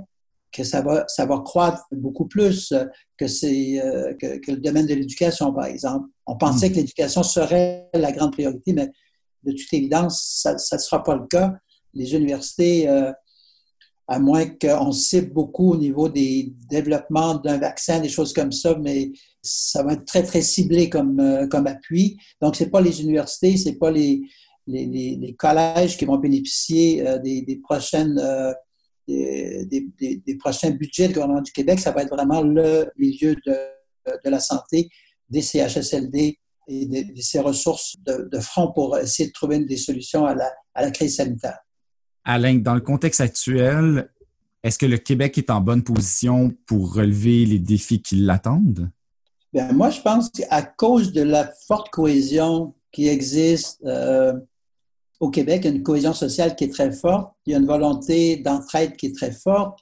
que 0.52 0.64
ça 0.64 0.82
va, 0.82 1.04
ça 1.08 1.24
va 1.24 1.38
croître 1.38 1.82
beaucoup 1.92 2.26
plus 2.26 2.74
que, 3.16 3.26
c'est, 3.26 3.80
euh, 3.82 4.12
que, 4.20 4.38
que, 4.38 4.50
le 4.52 4.58
domaine 4.58 4.86
de 4.86 4.94
l'éducation, 4.94 5.52
par 5.52 5.64
exemple. 5.64 6.08
On 6.26 6.36
pensait 6.36 6.68
mm. 6.68 6.72
que 6.72 6.76
l'éducation 6.76 7.22
serait 7.22 7.88
la 7.94 8.12
grande 8.12 8.32
priorité, 8.32 8.74
mais 8.74 8.90
de 9.44 9.52
toute 9.52 9.72
évidence, 9.72 10.42
ça 10.58 10.76
ne 10.76 10.80
sera 10.80 11.02
pas 11.02 11.16
le 11.16 11.26
cas. 11.26 11.54
Les 11.94 12.14
universités 12.14 12.88
euh, 12.88 13.12
à 14.12 14.18
moins 14.18 14.44
qu'on 14.46 14.92
cible 14.92 15.32
beaucoup 15.32 15.72
au 15.72 15.76
niveau 15.78 16.06
des 16.10 16.52
développements 16.68 17.36
d'un 17.36 17.56
vaccin, 17.56 17.98
des 17.98 18.10
choses 18.10 18.34
comme 18.34 18.52
ça, 18.52 18.76
mais 18.78 19.10
ça 19.40 19.82
va 19.82 19.94
être 19.94 20.04
très, 20.04 20.22
très 20.22 20.42
ciblé 20.42 20.90
comme, 20.90 21.18
euh, 21.18 21.46
comme 21.46 21.66
appui. 21.66 22.18
Donc, 22.42 22.56
ce 22.56 22.64
n'est 22.64 22.70
pas 22.70 22.82
les 22.82 23.00
universités, 23.00 23.56
ce 23.56 23.70
n'est 23.70 23.76
pas 23.76 23.90
les, 23.90 24.20
les, 24.66 25.34
collèges 25.38 25.96
qui 25.96 26.04
vont 26.04 26.18
bénéficier 26.18 27.08
euh, 27.08 27.18
des, 27.20 27.60
prochaines, 27.62 28.18
euh, 28.18 28.52
des, 29.08 30.36
prochains 30.38 30.72
budgets 30.72 31.08
du 31.08 31.14
gouvernement 31.14 31.40
du 31.40 31.52
Québec. 31.52 31.80
Ça 31.80 31.92
va 31.92 32.02
être 32.02 32.14
vraiment 32.14 32.42
le 32.42 32.90
milieu 32.98 33.34
de, 33.46 33.56
de 34.24 34.30
la 34.30 34.40
santé, 34.40 34.90
des 35.30 35.40
CHSLD 35.40 36.38
et 36.68 36.86
de, 36.86 37.20
ces 37.22 37.40
ressources 37.40 37.96
de, 38.04 38.28
de 38.30 38.40
front 38.40 38.70
pour 38.72 38.98
essayer 38.98 39.28
de 39.28 39.32
trouver 39.32 39.58
des 39.60 39.78
solutions 39.78 40.26
à 40.26 40.34
la, 40.34 40.52
à 40.74 40.82
la 40.82 40.90
crise 40.90 41.16
sanitaire. 41.16 41.60
Alain, 42.24 42.56
dans 42.56 42.74
le 42.74 42.80
contexte 42.80 43.20
actuel, 43.20 44.08
est-ce 44.62 44.78
que 44.78 44.86
le 44.86 44.98
Québec 44.98 45.38
est 45.38 45.50
en 45.50 45.60
bonne 45.60 45.82
position 45.82 46.54
pour 46.66 46.94
relever 46.94 47.44
les 47.44 47.58
défis 47.58 48.00
qui 48.00 48.16
l'attendent? 48.16 48.90
Bien, 49.52 49.72
moi, 49.72 49.90
je 49.90 50.00
pense 50.00 50.30
qu'à 50.30 50.62
cause 50.62 51.12
de 51.12 51.22
la 51.22 51.50
forte 51.66 51.90
cohésion 51.90 52.74
qui 52.92 53.08
existe 53.08 53.82
euh, 53.84 54.32
au 55.20 55.30
Québec, 55.30 55.64
une 55.64 55.82
cohésion 55.82 56.14
sociale 56.14 56.54
qui 56.54 56.64
est 56.64 56.72
très 56.72 56.92
forte, 56.92 57.34
il 57.46 57.52
y 57.52 57.54
a 57.54 57.58
une 57.58 57.66
volonté 57.66 58.36
d'entraide 58.36 58.96
qui 58.96 59.06
est 59.06 59.16
très 59.16 59.32
forte. 59.32 59.80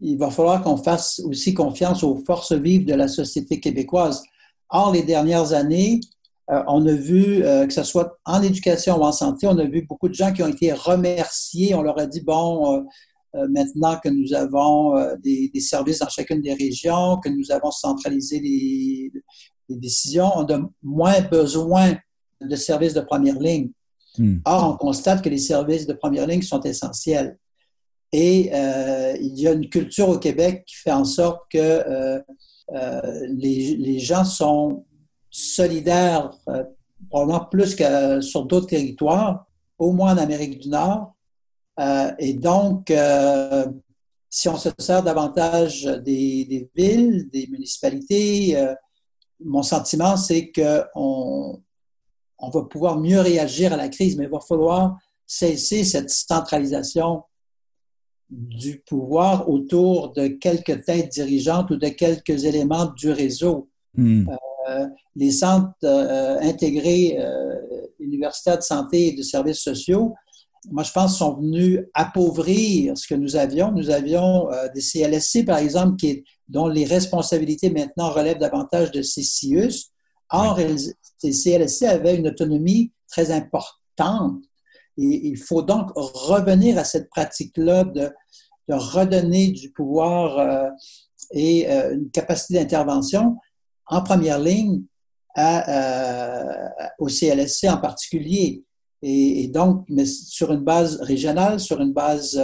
Il 0.00 0.18
va 0.18 0.30
falloir 0.30 0.62
qu'on 0.62 0.76
fasse 0.76 1.20
aussi 1.20 1.54
confiance 1.54 2.02
aux 2.02 2.16
forces 2.26 2.52
vives 2.52 2.84
de 2.84 2.94
la 2.94 3.08
société 3.08 3.60
québécoise. 3.60 4.22
Or, 4.68 4.92
les 4.92 5.02
dernières 5.02 5.52
années, 5.52 6.00
euh, 6.50 6.62
on 6.68 6.86
a 6.86 6.92
vu, 6.92 7.44
euh, 7.44 7.66
que 7.66 7.72
ce 7.72 7.82
soit 7.82 8.18
en 8.24 8.42
éducation 8.42 8.98
ou 8.98 9.02
en 9.02 9.12
santé, 9.12 9.46
on 9.46 9.58
a 9.58 9.64
vu 9.64 9.82
beaucoup 9.82 10.08
de 10.08 10.14
gens 10.14 10.32
qui 10.32 10.42
ont 10.42 10.48
été 10.48 10.72
remerciés. 10.72 11.74
On 11.74 11.82
leur 11.82 11.98
a 11.98 12.06
dit, 12.06 12.20
bon, 12.20 12.84
maintenant 13.50 13.98
que 14.02 14.08
nous 14.08 14.32
avons 14.32 14.94
des, 15.22 15.50
services 15.60 15.98
dans 15.98 16.08
chacune 16.08 16.40
des 16.40 16.54
régions, 16.54 17.18
que 17.18 17.28
nous 17.28 17.50
avons 17.50 17.70
centralisé 17.70 18.40
les, 18.40 19.12
les 19.68 19.76
décisions, 19.76 20.30
on 20.36 20.44
a 20.44 20.60
moins 20.82 21.20
besoin 21.20 21.96
de 22.40 22.56
services 22.56 22.94
de 22.94 23.00
première 23.00 23.38
ligne. 23.38 23.70
Hmm. 24.18 24.38
Or, 24.44 24.70
on 24.72 24.76
constate 24.76 25.22
que 25.22 25.28
les 25.28 25.38
services 25.38 25.86
de 25.86 25.92
première 25.92 26.26
ligne 26.26 26.42
sont 26.42 26.60
essentiels. 26.60 27.38
Et 28.12 28.50
euh, 28.54 29.16
il 29.20 29.38
y 29.38 29.48
a 29.48 29.52
une 29.52 29.68
culture 29.68 30.08
au 30.08 30.18
Québec 30.18 30.64
qui 30.66 30.76
fait 30.76 30.92
en 30.92 31.04
sorte 31.04 31.40
que 31.50 31.58
euh, 31.58 32.20
euh, 32.74 33.00
les, 33.28 33.76
les, 33.76 33.98
gens 33.98 34.24
sont 34.24 34.84
solidaires, 35.36 36.30
probablement 37.10 37.44
plus 37.44 37.74
que 37.74 38.20
sur 38.20 38.44
d'autres 38.46 38.68
territoires, 38.68 39.46
au 39.78 39.92
moins 39.92 40.14
en 40.14 40.18
Amérique 40.18 40.60
du 40.60 40.68
Nord. 40.68 41.14
et 42.18 42.32
donc, 42.34 42.92
si 44.30 44.48
on 44.48 44.56
se 44.56 44.70
sert 44.78 45.02
davantage 45.02 45.84
des, 45.84 46.44
des 46.46 46.70
villes, 46.74 47.28
des 47.30 47.46
municipalités, 47.48 48.56
mon 49.44 49.62
sentiment, 49.62 50.16
c'est 50.16 50.50
qu'on 50.50 51.60
on 52.38 52.50
va 52.50 52.62
pouvoir 52.62 52.98
mieux 52.98 53.20
réagir 53.20 53.72
à 53.72 53.76
la 53.76 53.88
crise, 53.88 54.16
mais 54.16 54.24
il 54.24 54.30
va 54.30 54.40
falloir 54.40 54.96
cesser 55.26 55.84
cette 55.84 56.10
centralisation 56.10 57.22
du 58.28 58.82
pouvoir 58.86 59.48
autour 59.48 60.12
de 60.12 60.28
quelques 60.28 60.84
têtes 60.84 61.12
dirigeantes 61.12 61.70
ou 61.70 61.76
de 61.76 61.88
quelques 61.88 62.44
éléments 62.44 62.86
du 62.86 63.10
réseau. 63.10 63.68
Hmm. 63.94 64.28
Euh, 64.28 64.36
les 65.14 65.30
centres 65.30 65.72
euh, 65.84 66.38
intégrés 66.40 67.16
euh, 67.18 67.54
universitaires 68.00 68.58
de 68.58 68.62
santé 68.62 69.08
et 69.08 69.12
de 69.12 69.22
services 69.22 69.60
sociaux, 69.60 70.14
moi, 70.70 70.82
je 70.82 70.90
pense, 70.90 71.18
sont 71.18 71.36
venus 71.36 71.80
appauvrir 71.94 72.98
ce 72.98 73.06
que 73.06 73.14
nous 73.14 73.36
avions. 73.36 73.70
Nous 73.70 73.90
avions 73.90 74.48
des 74.74 74.80
CLSC, 74.80 75.44
par 75.44 75.58
exemple, 75.58 75.94
qui, 75.94 76.24
dont 76.48 76.66
les 76.66 76.84
responsabilités 76.84 77.70
maintenant 77.70 78.10
relèvent 78.10 78.38
davantage 78.38 78.90
de 78.90 79.00
CCIUS. 79.00 79.92
Or, 80.30 80.58
ces 81.18 81.32
CLSC 81.32 81.84
avaient 81.84 82.16
une 82.16 82.26
autonomie 82.26 82.90
très 83.08 83.30
importante. 83.30 84.42
Et 84.98 85.28
il 85.28 85.36
faut 85.36 85.62
donc 85.62 85.90
revenir 85.94 86.78
à 86.78 86.84
cette 86.84 87.10
pratique-là 87.10 87.84
de, 87.84 88.10
de, 88.68 88.74
redonner 88.74 89.48
du 89.48 89.70
pouvoir 89.70 90.38
euh, 90.38 90.70
et 91.32 91.70
euh, 91.70 91.94
une 91.94 92.10
capacité 92.10 92.54
d'intervention 92.54 93.36
en 93.86 94.02
première 94.02 94.38
ligne 94.38 94.82
à, 95.34 95.70
euh, 95.70 96.68
au 96.98 97.08
CLSC 97.08 97.68
en 97.68 97.78
particulier. 97.78 98.64
Et, 99.02 99.44
et, 99.44 99.48
donc, 99.48 99.84
mais 99.88 100.06
sur 100.06 100.52
une 100.52 100.64
base 100.64 101.00
régionale, 101.02 101.60
sur 101.60 101.80
une 101.80 101.92
base, 101.92 102.42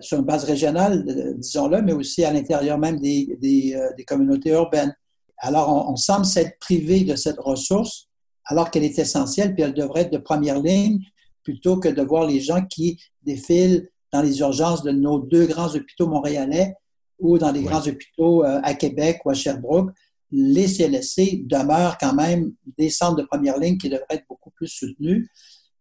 sur 0.00 0.18
une 0.18 0.24
base 0.24 0.44
régionale, 0.44 1.36
disons-le, 1.38 1.82
mais 1.82 1.92
aussi 1.92 2.24
à 2.24 2.32
l'intérieur 2.32 2.78
même 2.78 3.00
des, 3.00 3.36
des, 3.40 3.78
des 3.96 4.04
communautés 4.04 4.50
urbaines. 4.50 4.94
Alors, 5.40 5.90
on, 5.90 5.96
semble 5.96 6.26
s'être 6.26 6.58
privé 6.58 7.02
de 7.02 7.16
cette 7.16 7.38
ressource 7.38 8.08
alors 8.44 8.70
qu'elle 8.70 8.84
est 8.84 8.98
essentielle, 8.98 9.54
puis 9.54 9.62
elle 9.62 9.72
devrait 9.72 10.02
être 10.02 10.12
de 10.12 10.18
première 10.18 10.60
ligne 10.60 11.00
plutôt 11.42 11.78
que 11.78 11.88
de 11.88 12.02
voir 12.02 12.26
les 12.26 12.40
gens 12.40 12.64
qui 12.66 13.00
défilent 13.22 13.88
dans 14.12 14.22
les 14.22 14.40
urgences 14.40 14.82
de 14.82 14.90
nos 14.90 15.18
deux 15.18 15.46
grands 15.46 15.74
hôpitaux 15.74 16.06
montréalais 16.06 16.74
ou 17.18 17.38
dans 17.38 17.52
les 17.52 17.62
grands 17.62 17.86
hôpitaux 17.86 18.44
euh, 18.44 18.60
à 18.62 18.74
Québec 18.74 19.20
ou 19.24 19.30
à 19.30 19.34
Sherbrooke. 19.34 19.90
Les 20.30 20.66
CLSC 20.66 21.46
demeurent 21.46 21.98
quand 21.98 22.14
même 22.14 22.52
des 22.78 22.90
centres 22.90 23.16
de 23.16 23.26
première 23.26 23.58
ligne 23.58 23.78
qui 23.78 23.88
devraient 23.88 24.04
être 24.10 24.26
beaucoup 24.28 24.50
plus 24.50 24.68
soutenus. 24.68 25.28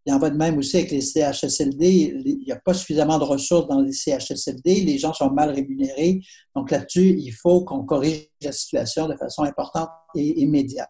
Il 0.05 0.13
en 0.13 0.19
va 0.19 0.29
de 0.29 0.37
même 0.37 0.57
aussi 0.57 0.77
avec 0.77 0.91
les 0.91 1.01
CHSLD. 1.01 2.21
Il 2.25 2.43
n'y 2.45 2.51
a 2.51 2.55
pas 2.55 2.73
suffisamment 2.73 3.19
de 3.19 3.25
ressources 3.25 3.67
dans 3.67 3.81
les 3.81 3.91
CHSLD. 3.91 4.81
Les 4.81 4.97
gens 4.97 5.13
sont 5.13 5.29
mal 5.29 5.51
rémunérés. 5.51 6.21
Donc 6.55 6.71
là-dessus, 6.71 7.15
il 7.19 7.31
faut 7.31 7.63
qu'on 7.63 7.83
corrige 7.83 8.27
la 8.41 8.51
situation 8.51 9.07
de 9.07 9.15
façon 9.15 9.43
importante 9.43 9.89
et 10.15 10.41
immédiate. 10.41 10.89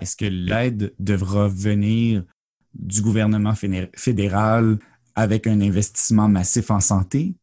Est-ce 0.00 0.16
que 0.16 0.24
l'aide 0.24 0.92
devra 0.98 1.46
venir 1.48 2.24
du 2.72 3.02
gouvernement 3.02 3.54
fédéral 3.94 4.78
avec 5.14 5.46
un 5.46 5.60
investissement 5.60 6.26
massif 6.26 6.72
en 6.72 6.80
santé? 6.80 7.34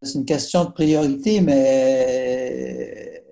C'est 0.00 0.14
une 0.14 0.24
question 0.24 0.64
de 0.64 0.70
priorité, 0.70 1.40
mais 1.40 2.87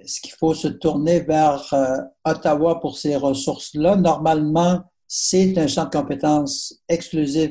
est-ce 0.06 0.20
qu'il 0.20 0.34
faut 0.34 0.54
se 0.54 0.68
tourner 0.68 1.20
vers 1.20 1.68
euh, 1.72 1.96
Ottawa 2.24 2.80
pour 2.80 2.96
ces 2.96 3.16
ressources-là? 3.16 3.96
Normalement, 3.96 4.82
c'est 5.08 5.58
un 5.58 5.66
champ 5.66 5.84
de 5.84 5.90
compétences 5.90 6.80
exclusif 6.88 7.50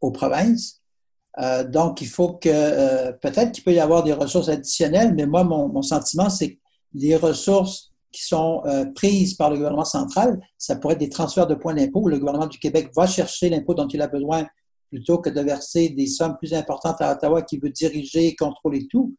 aux 0.00 0.10
provinces. 0.10 0.80
Euh, 1.38 1.64
donc, 1.64 2.00
il 2.00 2.08
faut 2.08 2.32
que, 2.32 2.48
euh, 2.48 3.12
peut-être 3.12 3.52
qu'il 3.52 3.62
peut 3.62 3.74
y 3.74 3.78
avoir 3.78 4.04
des 4.04 4.14
ressources 4.14 4.48
additionnelles, 4.48 5.14
mais 5.14 5.26
moi, 5.26 5.44
mon, 5.44 5.82
sentiment, 5.82 6.30
c'est 6.30 6.54
que 6.54 6.58
les 6.94 7.14
ressources 7.14 7.92
qui 8.10 8.24
sont 8.24 8.62
prises 8.94 9.34
par 9.34 9.48
le 9.48 9.56
gouvernement 9.56 9.86
central, 9.86 10.38
ça 10.58 10.76
pourrait 10.76 10.94
être 10.94 11.00
des 11.00 11.08
transferts 11.08 11.46
de 11.46 11.54
points 11.54 11.74
d'impôt. 11.74 12.08
Le 12.08 12.18
gouvernement 12.18 12.46
du 12.46 12.58
Québec 12.58 12.90
va 12.94 13.06
chercher 13.06 13.48
l'impôt 13.48 13.72
dont 13.74 13.88
il 13.88 14.02
a 14.02 14.06
besoin 14.06 14.46
plutôt 14.90 15.18
que 15.18 15.30
de 15.30 15.40
verser 15.40 15.88
des 15.88 16.06
sommes 16.06 16.36
plus 16.36 16.52
importantes 16.52 17.00
à 17.00 17.12
Ottawa 17.12 17.40
qui 17.40 17.58
veut 17.58 17.70
diriger 17.70 18.28
et 18.28 18.36
contrôler 18.36 18.86
tout. 18.90 19.14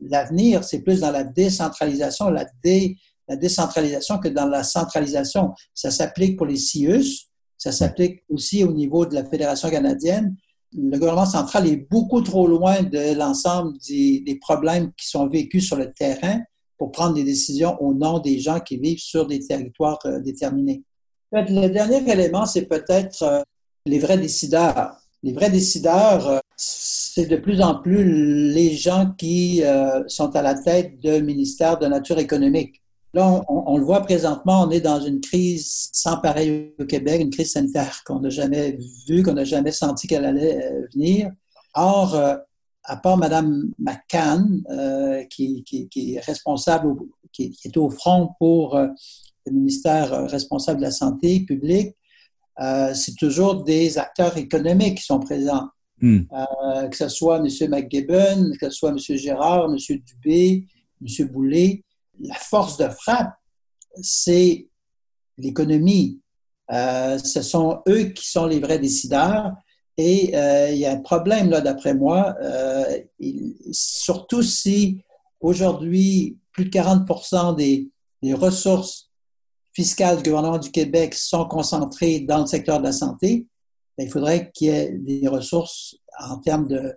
L'avenir, 0.00 0.64
c'est 0.64 0.80
plus 0.80 1.00
dans 1.00 1.10
la 1.10 1.24
décentralisation, 1.24 2.30
la 2.30 2.46
dé, 2.62 2.96
la 3.28 3.36
décentralisation 3.36 4.18
que 4.18 4.28
dans 4.28 4.46
la 4.46 4.62
centralisation. 4.62 5.52
Ça 5.74 5.90
s'applique 5.90 6.36
pour 6.36 6.46
les 6.46 6.56
CIUS, 6.56 7.28
ça 7.56 7.72
s'applique 7.72 8.22
aussi 8.28 8.64
au 8.64 8.72
niveau 8.72 9.06
de 9.06 9.14
la 9.14 9.24
Fédération 9.24 9.70
canadienne. 9.70 10.36
Le 10.72 10.98
gouvernement 10.98 11.26
central 11.26 11.66
est 11.66 11.88
beaucoup 11.90 12.20
trop 12.20 12.46
loin 12.46 12.82
de 12.82 13.16
l'ensemble 13.16 13.78
des, 13.88 14.20
des, 14.20 14.38
problèmes 14.38 14.92
qui 14.92 15.08
sont 15.08 15.26
vécus 15.26 15.66
sur 15.66 15.76
le 15.76 15.92
terrain 15.92 16.40
pour 16.76 16.92
prendre 16.92 17.14
des 17.14 17.24
décisions 17.24 17.80
au 17.80 17.94
nom 17.94 18.18
des 18.18 18.38
gens 18.38 18.60
qui 18.60 18.76
vivent 18.76 18.98
sur 18.98 19.26
des 19.26 19.40
territoires 19.40 19.98
euh, 20.04 20.20
déterminés. 20.20 20.82
Le 21.32 21.68
dernier 21.68 22.08
élément, 22.10 22.46
c'est 22.46 22.66
peut-être 22.66 23.22
euh, 23.22 23.42
les 23.86 23.98
vrais 23.98 24.18
décideurs. 24.18 24.96
Les 25.22 25.32
vrais 25.32 25.50
décideurs, 25.50 26.28
euh, 26.28 26.38
c'est 26.56 27.26
de 27.26 27.36
plus 27.36 27.60
en 27.60 27.76
plus 27.76 28.52
les 28.52 28.74
gens 28.74 29.12
qui 29.18 29.62
sont 30.08 30.34
à 30.34 30.42
la 30.42 30.54
tête 30.54 31.00
de 31.00 31.18
ministères 31.20 31.78
de 31.78 31.86
nature 31.86 32.18
économique. 32.18 32.82
Là, 33.16 33.42
on, 33.48 33.78
le 33.78 33.84
voit 33.84 34.02
présentement, 34.02 34.64
on 34.64 34.70
est 34.70 34.82
dans 34.82 35.00
une 35.00 35.22
crise 35.22 35.88
sans 35.90 36.18
pareil 36.18 36.74
au 36.78 36.84
Québec, 36.84 37.22
une 37.22 37.30
crise 37.30 37.52
sanitaire 37.52 38.02
qu'on 38.04 38.20
n'a 38.20 38.28
jamais 38.28 38.78
vue, 39.08 39.22
qu'on 39.22 39.32
n'a 39.32 39.44
jamais 39.44 39.72
senti 39.72 40.06
qu'elle 40.06 40.26
allait 40.26 40.62
euh, 40.62 40.86
venir. 40.92 41.30
Or, 41.72 42.14
euh, 42.14 42.36
à 42.84 42.98
part 42.98 43.16
Mme 43.16 43.72
McCann, 43.78 44.62
euh, 44.68 45.24
qui, 45.30 45.64
est 45.96 46.20
responsable, 46.20 46.94
qui, 47.32 47.56
est 47.64 47.76
au 47.78 47.88
front 47.88 48.34
pour 48.38 48.76
le 48.76 49.50
ministère 49.50 50.28
responsable 50.28 50.80
de 50.80 50.84
la 50.84 50.90
santé 50.90 51.40
publique, 51.40 51.96
c'est 52.58 53.16
toujours 53.18 53.64
des 53.64 53.96
acteurs 53.96 54.36
économiques 54.36 54.98
qui 54.98 55.04
sont 55.04 55.20
présents. 55.20 55.68
Hmm. 55.98 56.24
que 56.90 56.96
ce 56.96 57.08
soit 57.08 57.38
M. 57.38 57.48
McGibbon, 57.70 58.52
que 58.60 58.68
ce 58.68 58.76
soit 58.76 58.90
M. 58.90 58.98
Gérard, 58.98 59.70
M. 59.70 59.76
Dubé, 60.04 60.66
M. 61.00 61.28
Boulay 61.28 61.82
la 62.20 62.34
force 62.34 62.76
de 62.76 62.88
frappe, 62.88 63.34
c'est 64.00 64.68
l'économie. 65.38 66.20
Euh, 66.72 67.18
ce 67.18 67.42
sont 67.42 67.80
eux 67.88 68.04
qui 68.04 68.28
sont 68.28 68.46
les 68.46 68.60
vrais 68.60 68.78
décideurs. 68.78 69.52
Et 69.96 70.36
euh, 70.36 70.70
il 70.70 70.78
y 70.78 70.86
a 70.86 70.92
un 70.92 71.00
problème 71.00 71.50
là, 71.50 71.60
d'après 71.60 71.94
moi, 71.94 72.34
euh, 72.42 72.98
surtout 73.72 74.42
si 74.42 75.00
aujourd'hui 75.40 76.38
plus 76.52 76.66
de 76.66 76.70
40 76.70 77.56
des, 77.56 77.88
des, 78.22 78.34
ressources 78.34 79.10
fiscales 79.72 80.18
du 80.18 80.30
gouvernement 80.30 80.58
du 80.58 80.70
Québec 80.70 81.14
sont 81.14 81.46
concentrées 81.46 82.20
dans 82.20 82.40
le 82.40 82.46
secteur 82.46 82.78
de 82.78 82.84
la 82.84 82.92
santé, 82.92 83.46
il 83.98 84.10
faudrait 84.10 84.50
qu'il 84.52 84.68
y 84.68 84.70
ait 84.70 84.92
des 84.92 85.26
ressources 85.28 85.96
en 86.18 86.38
termes 86.38 86.68
de, 86.68 86.94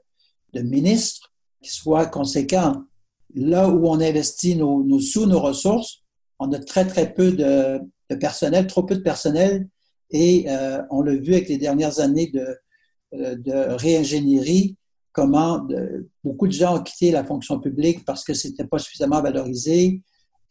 de 0.54 0.62
ministres 0.62 1.32
qui 1.62 1.72
soient 1.72 2.06
conséquents 2.06 2.84
là 3.36 3.70
où 3.70 3.88
on 3.88 4.00
investit 4.00 4.56
nos, 4.56 5.00
sous, 5.00 5.26
nos 5.26 5.40
ressources, 5.40 6.04
on 6.40 6.52
a 6.52 6.60
très, 6.60 6.86
très 6.88 7.14
peu 7.14 7.32
de, 7.32 7.80
personnel, 8.16 8.68
trop 8.68 8.84
peu 8.84 8.96
de 8.96 9.02
personnel. 9.02 9.68
Et 10.12 10.46
euh, 10.50 10.82
on 10.90 11.02
l'a 11.02 11.16
vu 11.16 11.34
avec 11.34 11.50
les 11.50 11.58
dernières 11.58 12.00
années 12.00 12.32
de, 12.34 12.58
euh, 13.14 13.36
de 13.36 13.76
réingénierie, 13.76 14.76
comment 15.12 15.68
beaucoup 16.24 16.48
de 16.48 16.54
gens 16.54 16.78
ont 16.78 16.84
quitté 16.84 17.12
la 17.12 17.24
fonction 17.24 17.60
publique 17.60 18.06
parce 18.06 18.24
que 18.24 18.34
c'était 18.34 18.66
pas 18.66 18.80
suffisamment 18.80 19.22
valorisé. 19.22 20.02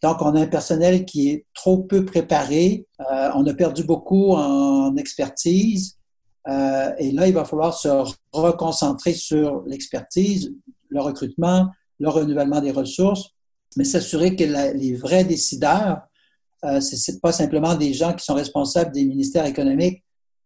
Donc, 0.03 0.23
on 0.23 0.35
a 0.37 0.41
un 0.41 0.47
personnel 0.47 1.05
qui 1.05 1.31
est 1.31 1.47
trop 1.55 1.79
peu 1.79 2.05
préparé. 2.05 2.87
Euh, 3.01 3.31
on 3.35 3.45
a 3.47 3.55
perdu 3.55 3.83
beaucoup 3.83 4.33
en 4.33 4.97
expertise. 4.97 5.98
Et 6.49 7.13
là, 7.13 7.29
il 7.29 7.35
va 7.35 7.45
falloir 7.45 7.75
se 7.75 7.89
reconcentrer 8.33 9.13
sur 9.13 9.63
l'expertise, 9.67 10.53
le 10.89 11.01
recrutement, 11.01 11.69
le 12.01 12.09
renouvellement 12.09 12.61
des 12.61 12.71
ressources, 12.71 13.31
mais 13.77 13.85
s'assurer 13.85 14.35
que 14.35 14.45
les 14.45 14.95
vrais 14.95 15.25
décideurs, 15.25 16.01
euh, 16.65 16.81
ce 16.81 17.11
n'est 17.11 17.19
pas 17.19 17.33
simplement 17.33 17.75
des 17.75 17.93
gens 17.93 18.15
qui 18.15 18.25
sont 18.25 18.35
responsables 18.35 18.93
des 18.93 19.05
ministères 19.05 19.47
économiques, 19.47 20.03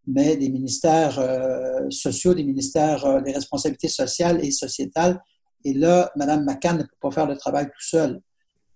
mais 0.07 0.37
des 0.37 0.51
ministères 0.51 1.19
euh, 1.19 1.89
sociaux, 1.91 2.35
des 2.35 2.45
ministères 2.45 3.05
euh, 3.07 3.21
des 3.21 3.33
responsabilités 3.33 3.89
sociales 3.89 4.45
et 4.45 4.51
sociétales. 4.51 5.23
Et 5.65 5.73
là, 5.73 6.11
Mme 6.17 6.45
McCann 6.45 6.79
ne 6.79 6.83
peut 6.83 6.97
pas 7.01 7.11
faire 7.13 7.27
le 7.27 7.37
travail 7.37 7.67
tout 7.67 7.81
seul. 7.81 8.21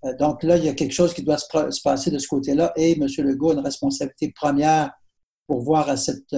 Euh, 0.05 0.15
donc 0.17 0.43
là, 0.45 0.57
il 0.57 0.65
y 0.65 0.69
a 0.69 0.75
quelque 0.75 0.95
chose 0.95 1.13
qui 1.13 1.23
doit 1.23 1.39
se, 1.39 1.83
passer 1.83 2.11
de 2.11 2.19
ce 2.19 2.29
côté-là 2.29 2.73
et 2.77 2.93
M. 2.93 3.07
Legault 3.19 3.51
a 3.51 3.55
une 3.55 3.61
responsabilité 3.61 4.33
première 4.35 4.93
pour 5.47 5.63
voir 5.63 5.89
à, 5.89 5.97
cette, 5.97 6.35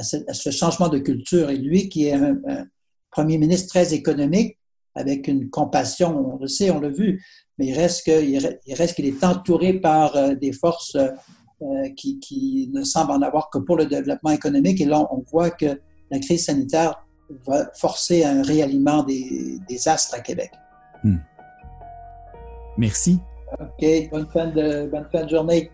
à, 0.00 0.34
ce 0.34 0.50
changement 0.50 0.88
de 0.88 0.98
culture. 0.98 1.50
Et 1.50 1.56
lui, 1.56 1.88
qui 1.88 2.06
est 2.06 2.14
un, 2.14 2.36
premier 3.10 3.38
ministre 3.38 3.68
très 3.68 3.92
économique, 3.92 4.56
avec 4.94 5.26
une 5.28 5.50
compassion, 5.50 6.34
on 6.34 6.38
le 6.38 6.46
sait, 6.46 6.70
on 6.70 6.80
l'a 6.80 6.88
vu, 6.88 7.24
mais 7.58 7.66
il 7.66 7.74
reste 7.74 8.04
qu'il 8.04 9.06
est 9.06 9.24
entouré 9.24 9.74
par 9.74 10.36
des 10.36 10.52
forces 10.52 10.96
euh, 11.62 11.90
qui, 11.94 12.70
ne 12.72 12.82
semble 12.84 13.12
en 13.12 13.20
avoir 13.20 13.50
que 13.50 13.58
pour 13.58 13.76
le 13.76 13.84
développement 13.84 14.30
économique. 14.30 14.80
Et 14.80 14.86
là, 14.86 15.06
on 15.12 15.22
voit 15.30 15.50
que 15.50 15.78
la 16.10 16.18
crise 16.18 16.46
sanitaire 16.46 17.04
va 17.46 17.70
forcer 17.74 18.24
un 18.24 18.42
réalignement 18.42 19.02
des, 19.02 19.60
astres 19.86 20.14
à 20.14 20.20
Québec. 20.20 20.50
Hmm. 21.04 21.18
Merci. 22.78 23.18
OK, 23.60 24.10
bonne 24.10 24.26
fin, 24.32 24.46
de, 24.46 24.86
bonne 24.86 25.06
fin 25.12 25.24
de 25.24 25.28
journée. 25.28 25.70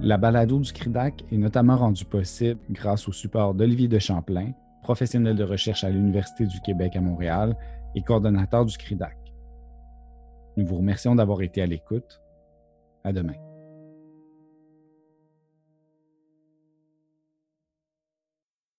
La 0.00 0.16
balado 0.16 0.60
du 0.60 0.72
CRIDAC 0.72 1.24
est 1.32 1.36
notamment 1.36 1.76
rendue 1.76 2.04
possible 2.04 2.60
grâce 2.70 3.08
au 3.08 3.12
support 3.12 3.52
d'Olivier 3.52 3.88
de 3.88 3.98
Champlain, 3.98 4.52
professionnel 4.82 5.34
de 5.34 5.42
recherche 5.42 5.82
à 5.82 5.90
l'Université 5.90 6.46
du 6.46 6.60
Québec 6.60 6.94
à 6.94 7.00
Montréal 7.00 7.56
et 7.96 8.02
coordonnateur 8.02 8.64
du 8.64 8.76
CRIDAC. 8.76 9.16
Nous 10.56 10.66
vous 10.66 10.76
remercions 10.76 11.16
d'avoir 11.16 11.42
été 11.42 11.62
à 11.62 11.66
l'écoute. 11.66 12.20
À 13.02 13.12
demain. 13.12 13.47